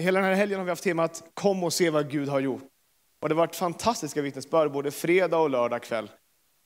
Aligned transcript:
hela 0.00 0.20
den 0.20 0.28
här 0.28 0.36
helgen 0.36 0.58
har 0.58 0.64
vi 0.64 0.70
haft 0.70 0.84
temat 0.84 1.22
Kom 1.34 1.64
och 1.64 1.72
se 1.72 1.90
vad 1.90 2.10
Gud 2.10 2.28
har 2.28 2.40
gjort. 2.40 2.62
Och 3.20 3.28
det 3.28 3.34
har 3.34 3.40
varit 3.40 3.56
fantastiska 3.56 4.22
vittnesbörd 4.22 4.72
både 4.72 4.90
fredag 4.90 5.38
och 5.38 5.50
lördag 5.50 5.82
kväll. 5.82 6.10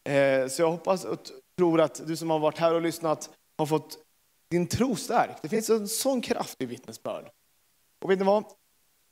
Eh, 0.04 0.48
så 0.48 0.62
jag 0.62 0.70
hoppas 0.70 1.04
och 1.04 1.18
tror 1.58 1.80
att 1.80 2.06
du 2.06 2.16
som 2.16 2.30
har 2.30 2.38
varit 2.38 2.58
här 2.58 2.74
och 2.74 2.82
lyssnat 2.82 3.30
har 3.58 3.66
fått 3.66 3.98
din 4.50 4.66
tro 4.66 4.96
stärkt. 4.96 5.42
Det 5.42 5.48
finns 5.48 5.70
en 5.70 5.88
sån 5.88 6.20
kraft 6.20 6.62
i 6.62 6.66
vittnesbörd. 6.66 7.30
Och 8.02 8.10
vet 8.10 8.18
ni 8.18 8.24
vad? 8.24 8.44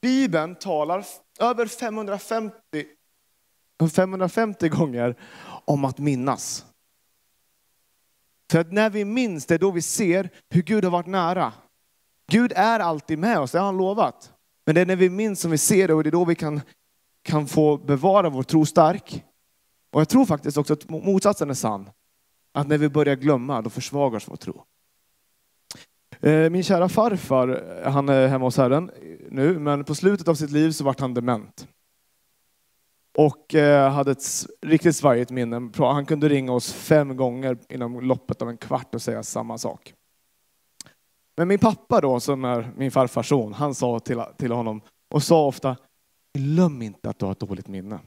Bibeln 0.01 0.55
talar 0.55 1.05
över 1.41 1.67
550, 1.67 2.55
550 3.95 4.69
gånger 4.69 5.17
om 5.65 5.85
att 5.85 5.99
minnas. 5.99 6.67
För 8.51 8.59
att 8.59 8.73
när 8.73 8.91
vi 8.91 9.05
minns, 9.05 9.47
det 9.47 9.55
är 9.55 9.59
då 9.59 9.71
vi 9.71 9.83
ser 9.83 10.31
hur 10.51 10.63
Gud 10.63 10.85
har 10.85 10.91
varit 10.91 11.07
nära. 11.07 11.53
Gud 12.33 12.53
är 12.57 12.81
alltid 12.81 13.19
med 13.19 13.39
oss, 13.39 13.53
det 13.53 13.59
har 13.59 13.67
han 13.67 13.77
lovat. 13.77 14.33
Men 14.67 14.75
det 14.75 14.81
är 14.81 14.87
när 14.87 14.97
vi 14.97 15.11
minns 15.11 15.41
som 15.41 15.51
vi 15.51 15.59
ser 15.59 15.89
det 15.89 15.95
och 15.95 16.03
det 16.03 16.09
är 16.09 16.13
då 16.13 16.25
vi 16.25 16.35
kan, 16.35 16.61
kan 17.23 17.47
få 17.47 17.77
bevara 17.77 18.29
vår 18.29 18.43
tro 18.43 18.67
stark. 18.67 19.25
Och 19.91 20.01
jag 20.01 20.09
tror 20.09 20.25
faktiskt 20.25 20.57
också 20.57 20.73
att 20.73 20.91
motsatsen 20.91 21.51
är 21.51 21.55
sann. 21.55 21.91
Att 22.53 22.69
när 22.69 22.79
vi 22.79 22.89
börjar 22.89 23.17
glömma, 23.17 23.63
då 23.63 23.71
försvagas 23.71 24.29
vår 24.29 24.37
tro. 24.37 24.65
Eh, 26.21 26.51
min 26.51 26.63
kära 26.63 26.89
farfar, 26.89 27.83
han 27.85 28.09
är 28.09 28.29
hemma 28.29 28.45
hos 28.45 28.57
Herren 28.57 28.91
nu, 29.31 29.59
men 29.59 29.85
på 29.85 29.95
slutet 29.95 30.29
av 30.29 30.35
sitt 30.35 30.51
liv 30.51 30.71
så 30.71 30.85
vart 30.85 31.01
han 31.01 31.15
dement. 31.15 31.69
Och 33.15 33.55
eh, 33.55 33.93
hade 33.93 34.11
ett 34.11 34.47
riktigt 34.63 34.97
svajigt 34.97 35.31
minne. 35.31 35.71
Han 35.79 36.07
kunde 36.07 36.29
ringa 36.29 36.53
oss 36.53 36.73
fem 36.73 37.17
gånger 37.17 37.59
inom 37.69 38.01
loppet 38.01 38.43
av 38.43 38.49
en 38.49 38.57
kvart 38.57 38.95
och 38.95 39.03
säga 39.03 39.23
samma 39.23 39.59
sak. 39.59 39.95
Men 41.37 41.49
min 41.49 41.59
pappa 41.59 42.01
då, 42.01 42.21
som 42.21 42.45
är 42.45 42.73
min 42.77 42.91
farfars 42.91 43.29
son, 43.29 43.53
han 43.53 43.75
sa 43.75 43.99
till, 44.01 44.23
till 44.39 44.53
honom 44.53 44.81
och 45.11 45.23
sa 45.23 45.47
ofta, 45.47 45.77
glöm 46.35 46.83
inte 46.83 47.11
att 47.11 47.19
du 47.19 47.25
har 47.25 47.33
ett 47.33 47.41
dåligt 47.41 47.69
minne. 47.69 47.99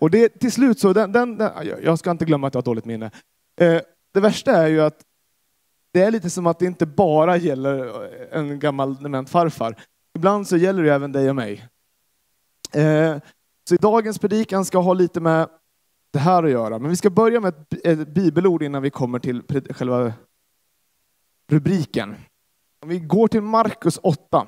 Och 0.00 0.10
det 0.10 0.28
till 0.28 0.52
slut 0.52 0.78
så, 0.78 0.92
den, 0.92 1.12
den, 1.12 1.38
den, 1.38 1.50
jag 1.82 1.98
ska 1.98 2.10
inte 2.10 2.24
glömma 2.24 2.46
att 2.46 2.54
jag 2.54 2.58
har 2.58 2.62
ett 2.62 2.64
dåligt 2.64 2.84
minne. 2.84 3.10
Eh, 3.56 3.80
det 4.12 4.20
värsta 4.20 4.52
är 4.52 4.66
ju 4.66 4.80
att 4.80 5.04
det 5.92 6.02
är 6.02 6.10
lite 6.10 6.30
som 6.30 6.46
att 6.46 6.58
det 6.58 6.66
inte 6.66 6.86
bara 6.86 7.36
gäller 7.36 7.84
eh, 7.84 8.38
en 8.38 8.58
gammal 8.58 9.02
dement 9.02 9.30
farfar. 9.30 9.76
Ibland 10.14 10.48
så 10.48 10.56
gäller 10.56 10.82
det 10.82 10.94
även 10.94 11.12
dig 11.12 11.28
och 11.28 11.36
mig. 11.36 11.68
Eh, 12.72 13.16
så 13.68 13.76
dagens 13.76 14.18
predikan 14.18 14.64
ska 14.64 14.78
ha 14.78 14.94
lite 14.94 15.20
med 15.20 15.48
det 16.10 16.18
här 16.18 16.42
att 16.42 16.50
göra. 16.50 16.78
Men 16.78 16.90
vi 16.90 16.96
ska 16.96 17.10
börja 17.10 17.40
med 17.40 17.54
ett 17.84 18.08
bibelord 18.08 18.62
innan 18.62 18.82
vi 18.82 18.90
kommer 18.90 19.18
till 19.18 19.42
själva 19.70 20.12
rubriken. 21.52 22.16
Om 22.80 22.88
vi 22.88 22.98
går 22.98 23.28
till 23.28 23.42
Markus 23.42 23.98
8. 24.02 24.46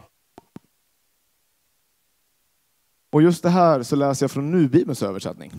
Och 3.11 3.22
just 3.22 3.42
det 3.42 3.50
här 3.50 3.83
så 3.83 3.96
läser 3.96 4.24
jag 4.24 4.30
från 4.30 4.50
Nu-Bibelns 4.50 5.02
översättning. 5.02 5.52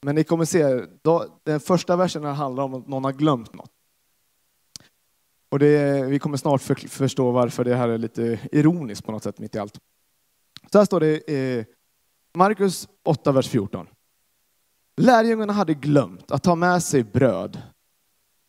Men 0.00 0.14
ni 0.14 0.24
kommer 0.24 0.44
se, 0.44 0.86
den 1.42 1.60
första 1.60 1.96
versen 1.96 2.24
handlar 2.24 2.64
om 2.64 2.74
att 2.74 2.88
någon 2.88 3.04
har 3.04 3.12
glömt 3.12 3.54
något. 3.54 3.70
Och 5.48 5.58
det, 5.58 6.06
vi 6.06 6.18
kommer 6.18 6.36
snart 6.36 6.62
för, 6.62 6.74
förstå 6.74 7.30
varför 7.30 7.64
det 7.64 7.76
här 7.76 7.88
är 7.88 7.98
lite 7.98 8.40
ironiskt 8.52 9.06
på 9.06 9.12
något 9.12 9.22
sätt 9.22 9.38
mitt 9.38 9.54
i 9.54 9.58
allt. 9.58 9.80
Så 10.72 10.78
här 10.78 10.84
står 10.84 11.00
det 11.00 11.30
i 11.30 11.66
Markus 12.34 12.88
8, 13.02 13.32
vers 13.32 13.48
14. 13.48 13.86
Lärjungarna 14.96 15.52
hade 15.52 15.74
glömt 15.74 16.30
att 16.30 16.42
ta 16.42 16.54
med 16.54 16.82
sig 16.82 17.04
bröd. 17.04 17.62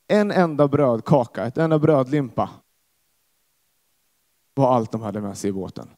En 0.07 0.31
enda 0.31 0.67
brödkaka, 0.67 1.45
ett 1.45 1.57
enda 1.57 1.79
brödlimpa 1.79 2.49
var 4.53 4.75
allt 4.75 4.91
de 4.91 5.01
hade 5.01 5.21
med 5.21 5.37
sig 5.37 5.49
i 5.49 5.53
båten. 5.53 5.89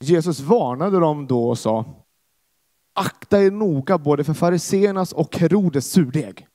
Jesus 0.00 0.40
varnade 0.40 1.00
dem 1.00 1.26
då 1.26 1.48
och 1.48 1.58
sa, 1.58 1.84
akta 2.92 3.42
er 3.42 3.50
noga 3.50 3.98
både 3.98 4.24
för 4.24 4.34
fariseernas 4.34 5.12
och 5.12 5.36
Herodes 5.36 5.90
surdeg. 5.90 6.48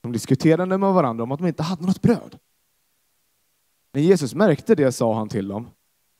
De 0.00 0.12
diskuterade 0.12 0.78
med 0.78 0.92
varandra 0.94 1.24
om 1.24 1.32
att 1.32 1.38
de 1.38 1.46
inte 1.46 1.62
hade 1.62 1.86
något 1.86 2.02
bröd. 2.02 2.38
När 3.92 4.02
Jesus 4.02 4.34
märkte 4.34 4.74
det 4.74 4.92
sa 4.92 5.14
han 5.14 5.28
till 5.28 5.48
dem, 5.48 5.70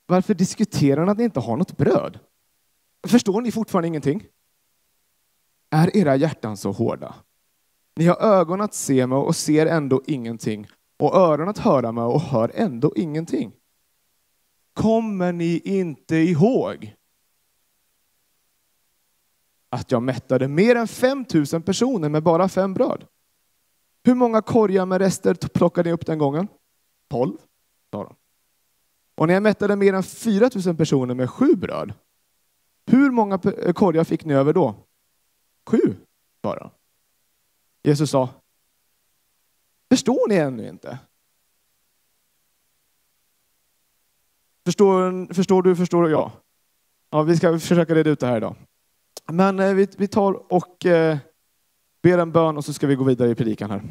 varför 0.05 0.33
diskuterar 0.33 1.05
ni 1.05 1.11
att 1.11 1.17
ni 1.17 1.23
inte 1.23 1.39
har 1.39 1.57
något 1.57 1.77
bröd? 1.77 2.19
Förstår 3.07 3.41
ni 3.41 3.51
fortfarande 3.51 3.87
ingenting? 3.87 4.27
Är 5.69 5.97
era 5.97 6.15
hjärtan 6.15 6.57
så 6.57 6.71
hårda? 6.71 7.15
Ni 7.95 8.05
har 8.05 8.15
ögon 8.15 8.61
att 8.61 8.73
se 8.73 9.07
med 9.07 9.17
och 9.17 9.35
ser 9.35 9.65
ändå 9.65 10.01
ingenting 10.07 10.67
och 10.97 11.15
öron 11.15 11.49
att 11.49 11.57
höra 11.57 11.91
med 11.91 12.03
och 12.03 12.21
hör 12.21 12.51
ändå 12.55 12.93
ingenting. 12.95 13.51
Kommer 14.73 15.33
ni 15.33 15.61
inte 15.63 16.15
ihåg 16.15 16.95
att 19.69 19.91
jag 19.91 20.03
mättade 20.03 20.47
mer 20.47 20.75
än 20.75 20.87
5000 20.87 21.61
personer 21.61 22.09
med 22.09 22.23
bara 22.23 22.49
fem 22.49 22.73
bröd? 22.73 23.05
Hur 24.03 24.15
många 24.15 24.41
korgar 24.41 24.85
med 24.85 25.01
rester 25.01 25.33
plockade 25.33 25.89
ni 25.89 25.93
upp 25.93 26.05
den 26.05 26.17
gången? 26.17 26.47
Tolv, 27.07 27.37
sa 27.91 28.03
de. 28.03 28.15
Och 29.15 29.27
när 29.27 29.33
jag 29.33 29.43
mättade 29.43 29.75
mer 29.75 29.93
än 29.93 30.03
4 30.03 30.49
000 30.65 30.75
personer 30.75 31.15
med 31.15 31.29
sju 31.29 31.55
bröd, 31.55 31.93
hur 32.85 33.11
många 33.11 33.39
eh, 33.63 33.73
korgar 33.73 34.03
fick 34.03 34.25
ni 34.25 34.33
över 34.33 34.53
då? 34.53 34.75
Sju, 35.65 35.95
bara. 36.41 36.71
Jesus 37.83 38.09
sa, 38.09 38.29
förstår 39.89 40.29
ni 40.29 40.35
ännu 40.35 40.69
inte? 40.69 40.99
Förstår, 44.65 45.33
förstår 45.33 45.61
du, 45.61 45.75
förstår 45.75 46.09
jag? 46.09 46.31
Ja, 47.09 47.21
vi 47.21 47.37
ska 47.37 47.59
försöka 47.59 47.95
reda 47.95 48.09
ut 48.09 48.19
det 48.19 48.27
här 48.27 48.37
idag. 48.37 48.55
Men 49.27 49.59
eh, 49.59 49.73
vi, 49.73 49.87
vi 49.97 50.07
tar 50.07 50.53
och 50.53 50.85
eh, 50.85 51.17
ber 52.01 52.17
en 52.17 52.31
bön 52.31 52.57
och 52.57 52.65
så 52.65 52.73
ska 52.73 52.87
vi 52.87 52.95
gå 52.95 53.03
vidare 53.03 53.29
i 53.29 53.35
predikan 53.35 53.71
här. 53.71 53.81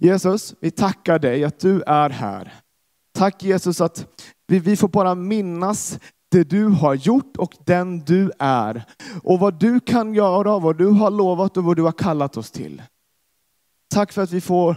Jesus, 0.00 0.54
vi 0.60 0.70
tackar 0.70 1.18
dig 1.18 1.44
att 1.44 1.58
du 1.58 1.82
är 1.82 2.10
här. 2.10 2.63
Tack 3.14 3.42
Jesus 3.42 3.80
att 3.80 4.06
vi, 4.46 4.58
vi 4.58 4.76
får 4.76 4.88
bara 4.88 5.14
minnas 5.14 5.98
det 6.28 6.44
du 6.44 6.66
har 6.66 6.94
gjort 6.94 7.36
och 7.36 7.56
den 7.66 8.04
du 8.04 8.30
är. 8.38 8.84
Och 9.22 9.38
vad 9.38 9.60
du 9.60 9.80
kan 9.80 10.14
göra, 10.14 10.58
vad 10.58 10.78
du 10.78 10.86
har 10.86 11.10
lovat 11.10 11.56
och 11.56 11.64
vad 11.64 11.76
du 11.76 11.82
har 11.82 11.92
kallat 11.92 12.36
oss 12.36 12.50
till. 12.50 12.82
Tack 13.88 14.12
för 14.12 14.22
att 14.22 14.30
vi 14.30 14.40
får, 14.40 14.76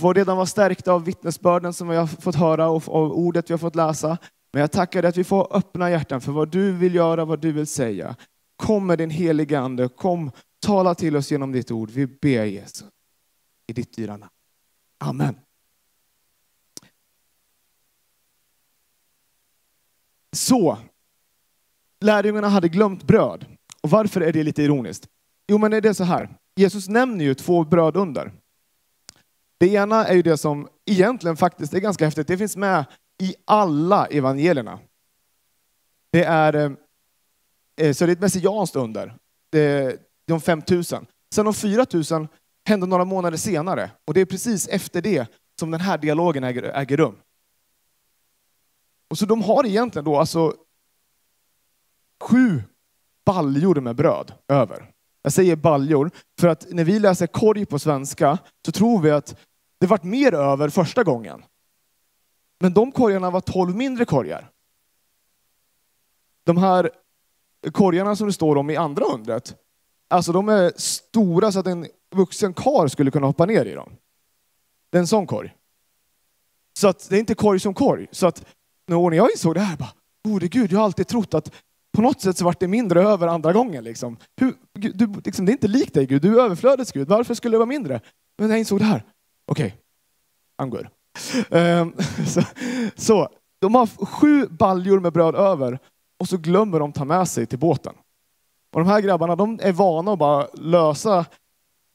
får 0.00 0.14
redan 0.14 0.36
vara 0.36 0.46
stärkta 0.46 0.92
av 0.92 1.04
vittnesbörden 1.04 1.72
som 1.72 1.88
vi 1.88 1.96
har 1.96 2.06
fått 2.06 2.34
höra 2.34 2.68
och 2.68 2.88
av 2.88 3.12
ordet 3.12 3.50
vi 3.50 3.54
har 3.54 3.58
fått 3.58 3.76
läsa. 3.76 4.18
Men 4.52 4.60
jag 4.60 4.72
tackar 4.72 5.02
dig 5.02 5.08
att 5.08 5.16
vi 5.16 5.24
får 5.24 5.56
öppna 5.56 5.90
hjärtan 5.90 6.20
för 6.20 6.32
vad 6.32 6.48
du 6.48 6.72
vill 6.72 6.94
göra, 6.94 7.24
vad 7.24 7.40
du 7.40 7.52
vill 7.52 7.66
säga. 7.66 8.16
Kom 8.56 8.86
med 8.86 8.98
din 8.98 9.10
heliga 9.10 9.60
Ande, 9.60 9.88
kom 9.88 10.30
tala 10.66 10.94
till 10.94 11.16
oss 11.16 11.30
genom 11.30 11.52
ditt 11.52 11.70
ord. 11.70 11.90
Vi 11.90 12.06
ber 12.06 12.44
Jesus. 12.44 12.84
I 13.66 13.72
ditt 13.72 13.96
dyra 13.96 14.16
namn. 14.16 14.32
Amen. 14.98 15.43
Så, 20.34 20.78
lärjungarna 22.00 22.48
hade 22.48 22.68
glömt 22.68 23.02
bröd. 23.02 23.46
Och 23.80 23.90
varför 23.90 24.20
är 24.20 24.32
det 24.32 24.42
lite 24.42 24.62
ironiskt? 24.62 25.08
Jo, 25.48 25.58
men 25.58 25.70
det 25.70 25.88
är 25.88 25.92
så 25.92 26.04
här. 26.04 26.28
Jesus 26.56 26.88
nämner 26.88 27.24
ju 27.24 27.34
två 27.34 27.64
bröd 27.64 27.96
under. 27.96 28.32
Det 29.58 29.68
ena 29.68 30.06
är 30.06 30.14
ju 30.14 30.22
det 30.22 30.36
som 30.36 30.68
egentligen 30.86 31.36
faktiskt 31.36 31.74
är 31.74 31.80
ganska 31.80 32.04
häftigt. 32.04 32.26
Det 32.26 32.38
finns 32.38 32.56
med 32.56 32.84
i 33.22 33.34
alla 33.44 34.06
evangelierna. 34.06 34.78
Det 36.10 36.24
är, 36.24 36.54
eh, 36.54 36.72
eh, 37.76 37.92
så 37.92 38.06
det 38.06 38.12
är 38.12 38.16
ett 38.16 38.20
messianskt 38.20 38.76
under. 38.76 39.14
de 40.26 40.40
5000. 40.40 41.06
Sen 41.34 41.44
de 41.44 41.54
4000 41.54 42.28
hände 42.68 42.86
några 42.86 43.04
månader 43.04 43.36
senare. 43.36 43.90
Och 44.04 44.14
det 44.14 44.20
är 44.20 44.24
precis 44.24 44.68
efter 44.68 45.02
det 45.02 45.26
som 45.60 45.70
den 45.70 45.80
här 45.80 45.98
dialogen 45.98 46.44
äger, 46.44 46.62
äger 46.62 46.96
rum. 46.96 47.16
Och 49.08 49.18
så 49.18 49.26
de 49.26 49.42
har 49.42 49.66
egentligen 49.66 50.04
då 50.04 50.16
alltså 50.16 50.54
sju 52.22 52.62
baljor 53.24 53.80
med 53.80 53.96
bröd 53.96 54.32
över. 54.48 54.90
Jag 55.22 55.32
säger 55.32 55.56
baljor 55.56 56.10
för 56.40 56.48
att 56.48 56.66
när 56.70 56.84
vi 56.84 56.98
läser 56.98 57.26
korg 57.26 57.66
på 57.66 57.78
svenska 57.78 58.38
så 58.66 58.72
tror 58.72 59.02
vi 59.02 59.10
att 59.10 59.36
det 59.78 59.86
vart 59.86 60.02
mer 60.02 60.34
över 60.34 60.68
första 60.68 61.04
gången. 61.04 61.44
Men 62.58 62.74
de 62.74 62.92
korgarna 62.92 63.30
var 63.30 63.40
tolv 63.40 63.76
mindre 63.76 64.04
korgar. 64.04 64.50
De 66.44 66.56
här 66.56 66.90
korgarna 67.72 68.16
som 68.16 68.26
det 68.26 68.32
står 68.32 68.56
om 68.56 68.70
i 68.70 68.76
andra 68.76 69.04
undret, 69.04 69.56
alltså 70.08 70.32
de 70.32 70.48
är 70.48 70.72
stora 70.76 71.52
så 71.52 71.58
att 71.58 71.66
en 71.66 71.86
vuxen 72.14 72.54
kar 72.54 72.88
skulle 72.88 73.10
kunna 73.10 73.26
hoppa 73.26 73.46
ner 73.46 73.64
i 73.64 73.72
dem. 73.72 73.92
Det 74.90 74.98
är 74.98 75.00
en 75.00 75.06
sån 75.06 75.26
korg. 75.26 75.54
Så 76.78 76.88
att 76.88 77.08
det 77.08 77.16
är 77.16 77.20
inte 77.20 77.34
korg 77.34 77.60
som 77.60 77.74
korg. 77.74 78.06
Så 78.10 78.26
att 78.26 78.44
när 78.86 79.12
jag 79.12 79.30
insåg 79.30 79.54
det 79.54 79.60
här, 79.60 79.76
bara, 79.76 79.92
gode 80.24 80.48
gud, 80.48 80.72
jag 80.72 80.78
har 80.78 80.84
alltid 80.84 81.06
trott 81.06 81.34
att 81.34 81.52
på 81.94 82.02
något 82.02 82.20
sätt 82.20 82.38
så 82.38 82.44
vart 82.44 82.60
det 82.60 82.68
mindre 82.68 83.02
över 83.02 83.26
andra 83.26 83.52
gången. 83.52 83.84
Liksom. 83.84 84.16
Hur, 84.36 84.54
du, 84.72 85.12
liksom, 85.24 85.46
det 85.46 85.50
är 85.50 85.54
inte 85.54 85.68
likt 85.68 85.94
dig 85.94 86.06
Gud, 86.06 86.22
du 86.22 86.40
är 86.40 86.44
överflödets 86.44 86.92
Gud. 86.92 87.08
Varför 87.08 87.34
skulle 87.34 87.54
det 87.54 87.58
vara 87.58 87.66
mindre? 87.66 88.00
Men 88.38 88.50
jag 88.50 88.58
insåg 88.58 88.78
det 88.78 88.84
här. 88.84 89.04
Okej, 89.46 89.66
okay. 89.66 90.66
I'm 90.66 90.70
good. 90.70 90.86
Um, 91.50 91.94
så, 92.26 92.42
så, 92.96 93.28
de 93.58 93.74
har 93.74 93.86
sju 94.06 94.46
baljor 94.46 95.00
med 95.00 95.12
bröd 95.12 95.34
över 95.34 95.78
och 96.18 96.28
så 96.28 96.36
glömmer 96.36 96.80
de 96.80 96.92
ta 96.92 97.04
med 97.04 97.28
sig 97.28 97.46
till 97.46 97.58
båten. 97.58 97.94
Och 98.72 98.80
de 98.80 98.88
här 98.88 99.00
grabbarna, 99.00 99.36
de 99.36 99.60
är 99.62 99.72
vana 99.72 100.12
att 100.12 100.18
bara 100.18 100.48
lösa, 100.54 101.26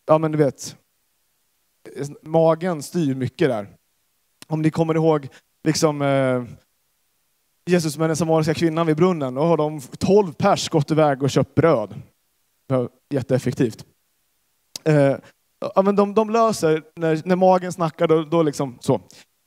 ja 0.05 0.17
men 0.17 0.31
du 0.31 0.37
vet, 0.37 0.75
magen 2.21 2.83
styr 2.83 3.15
mycket 3.15 3.49
där. 3.49 3.67
Om 4.47 4.61
ni 4.61 4.71
kommer 4.71 4.95
ihåg 4.95 5.27
liksom 5.63 6.01
eh, 6.01 6.43
Jesus 7.69 7.97
med 7.97 8.09
den 8.09 8.15
samariska 8.15 8.53
kvinnan 8.53 8.87
vid 8.87 8.95
brunnen, 8.95 9.33
då 9.33 9.41
har 9.41 9.57
de 9.57 9.81
tolv 9.81 10.33
pers 10.33 10.69
gått 10.69 10.91
iväg 10.91 11.23
och 11.23 11.29
köpt 11.29 11.55
bröd. 11.55 12.01
Jätteeffektivt. 13.09 13.85
Eh, 14.83 15.15
ja, 15.75 15.81
men 15.81 15.95
de, 15.95 16.13
de 16.13 16.29
löser, 16.29 16.83
när, 16.95 17.21
när 17.25 17.35
magen 17.35 17.71
snackar, 17.71 18.07
då, 18.07 18.23
då 18.23 18.43
liksom 18.43 18.77
så. 18.81 19.01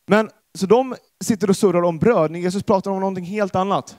Men 0.07 0.31
så 0.55 0.67
de 0.67 0.95
sitter 1.25 1.51
och 1.51 1.57
surrar 1.57 1.83
om 1.83 1.99
bröd, 1.99 2.31
när 2.31 2.41
Jesus 2.41 2.63
pratar 2.63 2.91
om 2.91 3.01
någonting 3.01 3.25
helt 3.25 3.55
annat. 3.55 3.97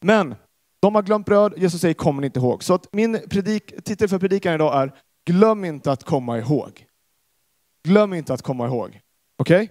Men 0.00 0.34
de 0.80 0.94
har 0.94 1.02
glömt 1.02 1.26
bröd, 1.26 1.54
Jesus 1.56 1.80
säger 1.80 1.94
kommer 1.94 2.20
ni 2.20 2.26
inte 2.26 2.40
ihåg. 2.40 2.64
Så 2.64 2.74
att 2.74 2.92
min 2.92 3.20
predik, 3.30 3.84
titel 3.84 4.08
för 4.08 4.18
predikan 4.18 4.54
idag 4.54 4.82
är 4.82 4.92
glöm 5.26 5.64
inte 5.64 5.92
att 5.92 6.04
komma 6.04 6.38
ihåg. 6.38 6.86
Glöm 7.84 8.14
inte 8.14 8.34
att 8.34 8.42
komma 8.42 8.66
ihåg. 8.66 9.00
Okej? 9.36 9.62
Okay? 9.62 9.68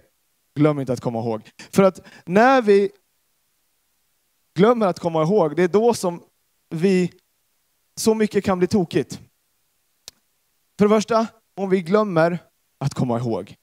Glöm 0.54 0.80
inte 0.80 0.92
att 0.92 1.00
komma 1.00 1.18
ihåg. 1.18 1.50
För 1.72 1.82
att 1.82 2.00
när 2.24 2.62
vi 2.62 2.90
glömmer 4.54 4.86
att 4.86 4.98
komma 4.98 5.22
ihåg, 5.22 5.56
det 5.56 5.62
är 5.62 5.68
då 5.68 5.94
som 5.94 6.22
vi, 6.68 7.12
så 7.96 8.14
mycket 8.14 8.44
kan 8.44 8.58
bli 8.58 8.68
tokigt. 8.68 9.20
För 10.78 10.84
det 10.84 10.88
första, 10.88 11.26
om 11.56 11.70
vi 11.70 11.82
glömmer 11.82 12.38
att 12.78 12.94
komma 12.94 13.18
ihåg, 13.18 13.56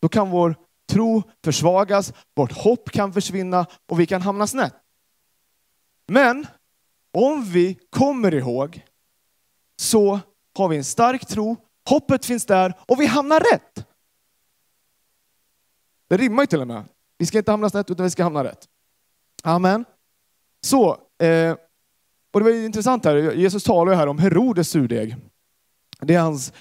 då 0.00 0.08
kan 0.08 0.30
vår 0.30 0.56
tro 0.88 1.22
försvagas, 1.44 2.12
vårt 2.34 2.52
hopp 2.52 2.90
kan 2.90 3.12
försvinna 3.12 3.66
och 3.86 4.00
vi 4.00 4.06
kan 4.06 4.22
hamna 4.22 4.46
snett. 4.46 4.74
Men 6.06 6.46
om 7.12 7.44
vi 7.44 7.78
kommer 7.90 8.34
ihåg 8.34 8.84
så 9.76 10.20
har 10.54 10.68
vi 10.68 10.76
en 10.76 10.84
stark 10.84 11.26
tro, 11.26 11.56
hoppet 11.88 12.26
finns 12.26 12.46
där 12.46 12.74
och 12.88 13.00
vi 13.00 13.06
hamnar 13.06 13.40
rätt. 13.40 13.86
Det 16.08 16.16
rimmar 16.16 16.42
ju 16.42 16.46
till 16.46 16.60
och 16.60 16.66
med. 16.66 16.84
Vi 17.18 17.26
ska 17.26 17.38
inte 17.38 17.50
hamna 17.50 17.70
snett 17.70 17.90
utan 17.90 18.04
vi 18.04 18.10
ska 18.10 18.22
hamna 18.22 18.44
rätt. 18.44 18.68
Amen. 19.42 19.84
Så, 20.60 20.90
eh, 21.22 21.56
och 22.32 22.40
det 22.40 22.44
var 22.44 22.64
intressant 22.64 23.04
här, 23.04 23.32
Jesus 23.32 23.64
talar 23.64 23.92
ju 23.92 23.98
här 23.98 24.06
om 24.06 24.18
Herodes 24.18 24.70
surdeg. 24.70 25.16
Det 26.00 26.14
är 26.14 26.20
hans 26.20 26.52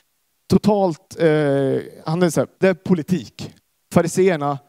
totalt, 0.48 1.20
eh, 1.20 1.82
han 2.06 2.24
är 2.24 2.30
så 2.30 2.40
här, 2.42 2.48
det 2.58 2.68
är 2.68 2.74
politik. 2.74 3.54
Fariseerna, 3.94 4.60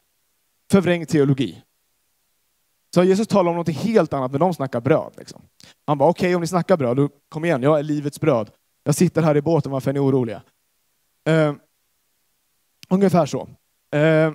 förvrängd 0.71 1.09
teologi. 1.09 1.63
Så 2.95 3.05
Jesus 3.05 3.29
talar 3.29 3.51
om 3.51 3.57
något 3.57 3.69
helt 3.69 4.13
annat, 4.13 4.31
men 4.31 4.41
de 4.41 4.55
snackar 4.55 4.81
bröd. 4.81 5.13
Liksom. 5.17 5.43
Han 5.87 5.99
bara, 5.99 6.09
okej 6.09 6.27
okay, 6.27 6.35
om 6.35 6.41
ni 6.41 6.47
snackar 6.47 6.77
bröd, 6.77 6.97
då 6.97 7.09
kom 7.29 7.45
igen, 7.45 7.63
jag 7.63 7.79
är 7.79 7.83
livets 7.83 8.21
bröd. 8.21 8.51
Jag 8.85 8.95
sitter 8.95 9.23
här 9.23 9.37
i 9.37 9.43
båten, 9.43 9.73
varför 9.73 9.91
är 9.91 9.95
ni 9.95 10.01
oroliga? 10.01 10.43
Eh, 11.25 11.55
ungefär 12.89 13.27
så. 13.27 13.49
Eh, 13.91 14.33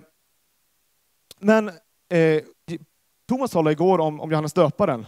men 1.40 1.70
eh, 2.10 2.42
Thomas 3.34 3.52
talade 3.52 3.72
igår 3.72 4.00
om, 4.00 4.22
om 4.22 4.32
Johannes 4.32 4.54
döparen. 4.54 5.06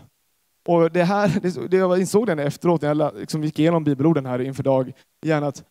Och 0.66 0.92
det 0.92 1.04
här, 1.04 1.40
det, 1.42 1.68
det 1.68 1.78
jag 1.78 2.00
insåg 2.00 2.28
den 2.28 2.40
efteråt 2.40 2.82
när 2.82 2.96
jag 2.96 3.16
liksom 3.16 3.44
gick 3.44 3.60
igenom 3.60 3.84
bibelorden 3.84 4.26
här 4.26 4.42
inför 4.42 4.64
dag 4.64 4.94
igen, 5.26 5.44
att 5.44 5.64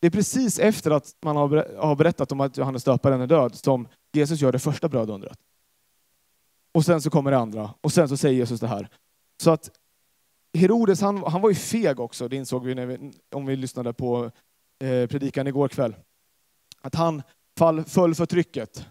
det 0.00 0.06
är 0.06 0.10
precis 0.10 0.58
efter 0.58 0.90
att 0.90 1.16
man 1.22 1.36
har 1.36 1.96
berättat 1.96 2.32
om 2.32 2.40
att 2.40 2.56
Johannes 2.56 2.84
döparen 2.84 3.20
är 3.20 3.26
död 3.26 3.54
som 3.54 3.88
Jesus 4.12 4.40
gör 4.40 4.52
det 4.52 4.58
första 4.58 4.88
brödundret. 4.88 5.38
Och 6.72 6.84
sen 6.84 7.02
så 7.02 7.10
kommer 7.10 7.30
det 7.30 7.38
andra 7.38 7.74
och 7.80 7.92
sen 7.92 8.08
så 8.08 8.16
säger 8.16 8.36
Jesus 8.36 8.60
det 8.60 8.68
här. 8.68 8.88
Så 9.42 9.50
att 9.50 9.70
Herodes, 10.54 11.00
han, 11.00 11.22
han 11.22 11.40
var 11.40 11.48
ju 11.48 11.54
feg 11.54 12.00
också, 12.00 12.28
det 12.28 12.36
insåg 12.36 12.64
vi, 12.64 12.74
vi 12.74 13.12
om 13.30 13.46
vi 13.46 13.56
lyssnade 13.56 13.92
på 13.92 14.30
eh, 14.78 15.06
predikan 15.06 15.46
igår 15.46 15.68
kväll. 15.68 15.96
Att 16.80 16.94
han 16.94 17.22
fall, 17.58 17.84
föll 17.84 18.14
för 18.14 18.26
trycket 18.26 18.86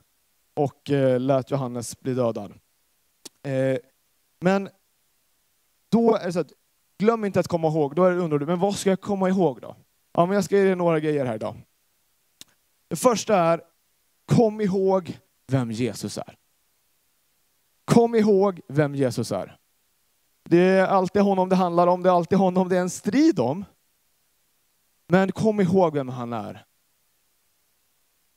och 0.64 0.90
eh, 0.90 1.20
lät 1.20 1.52
Johannes 1.52 2.00
bli 2.00 2.14
dödad. 2.14 2.54
Eh, 3.44 3.78
men 4.40 4.70
då 5.90 6.16
är 6.16 6.26
det 6.26 6.34
så 6.34 6.40
att, 6.40 6.52
glöm 6.98 7.26
inte 7.26 7.40
att 7.40 7.48
komma 7.48 7.68
ihåg, 7.68 7.96
då 7.96 8.04
är 8.04 8.12
det 8.12 8.18
undrar 8.18 8.40
du, 8.40 8.46
men 8.46 8.60
vad 8.60 8.76
ska 8.76 8.90
jag 8.90 9.02
komma 9.02 9.30
ihåg 9.30 9.62
då? 9.62 9.76
Ja, 10.12 10.26
men 10.26 10.36
jag 10.36 10.44
ska 10.44 10.58
ge 10.58 10.64
dig 10.64 10.76
några 10.76 11.00
grejer 11.00 11.26
här 11.26 11.36
idag. 11.36 11.56
Det 12.88 12.96
första 12.96 13.38
är, 13.38 13.62
kom 14.26 14.62
ihåg 14.62 15.20
vem 15.48 15.72
Jesus 15.72 16.18
är. 16.18 16.38
Kom 17.86 18.16
ihåg 18.16 18.62
vem 18.68 18.96
Jesus 18.96 19.32
är. 19.32 19.58
Det 20.44 20.58
är 20.58 20.88
alltid 20.88 21.22
honom 21.22 21.50
det 21.50 21.56
handlar 21.56 21.88
om, 21.88 22.04
det 22.04 22.10
är 22.10 22.14
alltid 22.14 22.38
honom 22.38 22.70
det 22.70 22.78
är 22.78 22.82
en 22.82 22.90
strid 22.90 23.40
om. 23.40 23.66
Men 25.08 25.32
kom 25.32 25.62
ihåg 25.62 25.94
vem 25.94 26.10
han 26.10 26.34
är. 26.34 26.66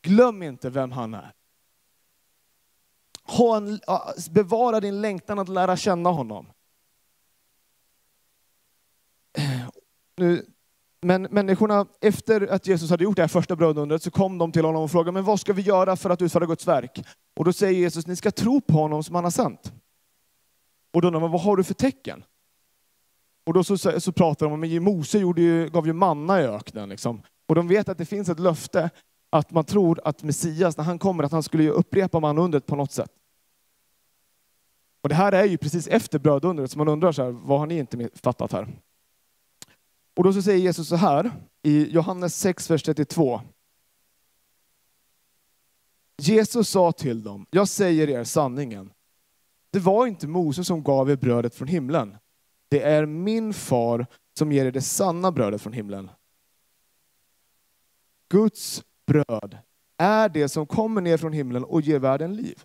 Glöm 0.02 0.42
inte 0.42 0.70
vem 0.70 0.92
han 0.92 1.14
är. 1.14 1.34
Ha 3.26 3.56
en, 3.56 3.80
bevara 4.30 4.80
din 4.80 5.00
längtan 5.00 5.38
att 5.38 5.48
lära 5.48 5.76
känna 5.76 6.10
honom. 6.10 6.46
Eh, 9.38 9.68
nu, 10.16 10.46
men 11.00 11.22
människorna, 11.22 11.86
efter 12.00 12.46
att 12.46 12.66
Jesus 12.66 12.90
hade 12.90 13.04
gjort 13.04 13.16
det 13.16 13.22
här 13.22 13.28
första 13.28 13.56
brödundret, 13.56 14.02
så 14.02 14.10
kom 14.10 14.38
de 14.38 14.52
till 14.52 14.64
honom 14.64 14.82
och 14.82 14.90
frågade, 14.90 15.12
men 15.12 15.24
vad 15.24 15.40
ska 15.40 15.52
vi 15.52 15.62
göra 15.62 15.96
för 15.96 16.10
att 16.10 16.22
utföra 16.22 16.46
Guds 16.46 16.66
verk? 16.66 17.04
Och 17.36 17.44
då 17.44 17.52
säger 17.52 17.80
Jesus, 17.80 18.06
ni 18.06 18.16
ska 18.16 18.30
tro 18.30 18.60
på 18.60 18.72
honom 18.72 19.04
som 19.04 19.14
han 19.14 19.24
har 19.24 19.30
sänt. 19.30 19.72
Och 20.92 21.02
då 21.02 21.08
undrar 21.08 21.20
man, 21.20 21.30
vad 21.30 21.40
har 21.40 21.56
du 21.56 21.64
för 21.64 21.74
tecken? 21.74 22.24
Och 23.46 23.54
då 23.54 23.64
så, 23.64 24.00
så 24.00 24.12
pratar 24.12 24.46
de 24.46 24.52
om, 24.52 24.60
men 24.60 24.82
Mose 24.82 25.18
gjorde 25.18 25.42
ju, 25.42 25.70
gav 25.70 25.86
ju 25.86 25.92
manna 25.92 26.40
i 26.40 26.44
öknen. 26.44 26.88
Liksom. 26.88 27.22
Och 27.46 27.54
de 27.54 27.68
vet 27.68 27.88
att 27.88 27.98
det 27.98 28.06
finns 28.06 28.28
ett 28.28 28.40
löfte 28.40 28.90
att 29.34 29.50
man 29.50 29.64
tror 29.64 30.00
att 30.04 30.22
Messias, 30.22 30.76
när 30.76 30.84
han 30.84 30.98
kommer, 30.98 31.25
att 31.25 31.32
han 31.32 31.42
skulle 31.42 31.70
upprepa 31.70 32.20
manundret 32.20 32.66
på 32.66 32.76
något 32.76 32.92
sätt. 32.92 33.10
Och 35.00 35.08
det 35.08 35.14
här 35.14 35.32
är 35.32 35.44
ju 35.44 35.58
precis 35.58 35.86
efter 35.86 36.19
brödundret, 36.19 36.70
så 36.70 36.78
man 36.78 36.88
undrar 36.88 37.12
så 37.12 37.22
här, 37.22 37.31
vad 37.31 37.58
har 37.58 37.66
ni 37.66 37.78
inte 37.78 38.10
fattat 38.14 38.52
här? 38.52 38.69
Och 40.16 40.25
då 40.25 40.32
så 40.32 40.42
säger 40.42 40.58
Jesus 40.58 40.88
så 40.88 40.96
här 40.96 41.32
i 41.62 41.91
Johannes 41.91 42.36
6, 42.38 42.70
vers 42.70 42.82
32. 42.82 43.41
Jesus 46.17 46.69
sa 46.69 46.93
till 46.93 47.22
dem, 47.22 47.46
jag 47.50 47.69
säger 47.69 48.10
er 48.10 48.24
sanningen. 48.24 48.93
Det 49.70 49.79
var 49.79 50.06
inte 50.06 50.26
Mose 50.26 50.64
som 50.64 50.82
gav 50.82 51.10
er 51.10 51.17
brödet 51.17 51.55
från 51.55 51.69
himlen. 51.69 52.17
Det 52.69 52.82
är 52.82 53.06
min 53.06 53.55
far 53.55 54.06
som 54.38 54.53
ger 54.53 54.67
er 54.67 54.72
det 54.72 54.82
sanna 54.82 55.32
brödet 55.32 55.62
från 55.62 55.72
himlen. 55.72 56.10
Guds 58.29 58.84
bröd 59.06 59.58
är 59.96 60.29
det 60.29 60.49
som 60.49 60.67
kommer 60.67 61.01
ner 61.01 61.17
från 61.17 61.32
himlen 61.32 61.65
och 61.65 61.81
ger 61.81 61.99
världen 61.99 62.37
liv. 62.37 62.63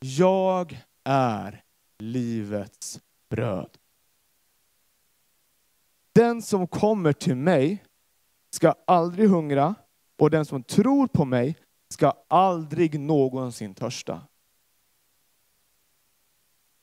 Jag 0.00 0.84
är 1.04 1.62
livets 1.98 3.00
bröd. 3.28 3.78
Den 6.12 6.42
som 6.42 6.66
kommer 6.66 7.12
till 7.12 7.36
mig 7.36 7.84
ska 8.50 8.74
aldrig 8.86 9.28
hungra 9.28 9.74
och 10.18 10.30
den 10.30 10.44
som 10.44 10.62
tror 10.62 11.06
på 11.06 11.24
mig 11.24 11.56
ska 11.88 12.12
aldrig 12.28 13.00
någonsin 13.00 13.74
törsta. 13.74 14.20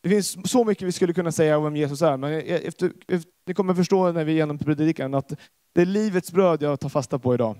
Det 0.02 0.10
finns 0.10 0.52
så 0.52 0.66
mycket 0.66 0.88
vi 0.88 0.92
skulle 0.92 1.14
kunna 1.14 1.32
säga 1.32 1.58
om 1.58 1.64
vem 1.64 1.76
Jesus 1.76 2.02
är, 2.02 2.18
men 2.18 2.34
efter, 2.34 2.94
efter, 3.08 3.32
ni 3.46 3.54
kommer 3.54 3.74
förstå 3.74 4.12
när 4.12 4.26
vi 4.26 4.34
genom 4.34 4.58
predikan 4.58 5.14
att 5.14 5.34
det 5.76 5.82
är 5.82 5.86
livets 5.86 6.32
bröd 6.32 6.62
jag 6.62 6.80
tar 6.80 6.90
fasta 6.90 7.20
på 7.20 7.34
idag. 7.34 7.58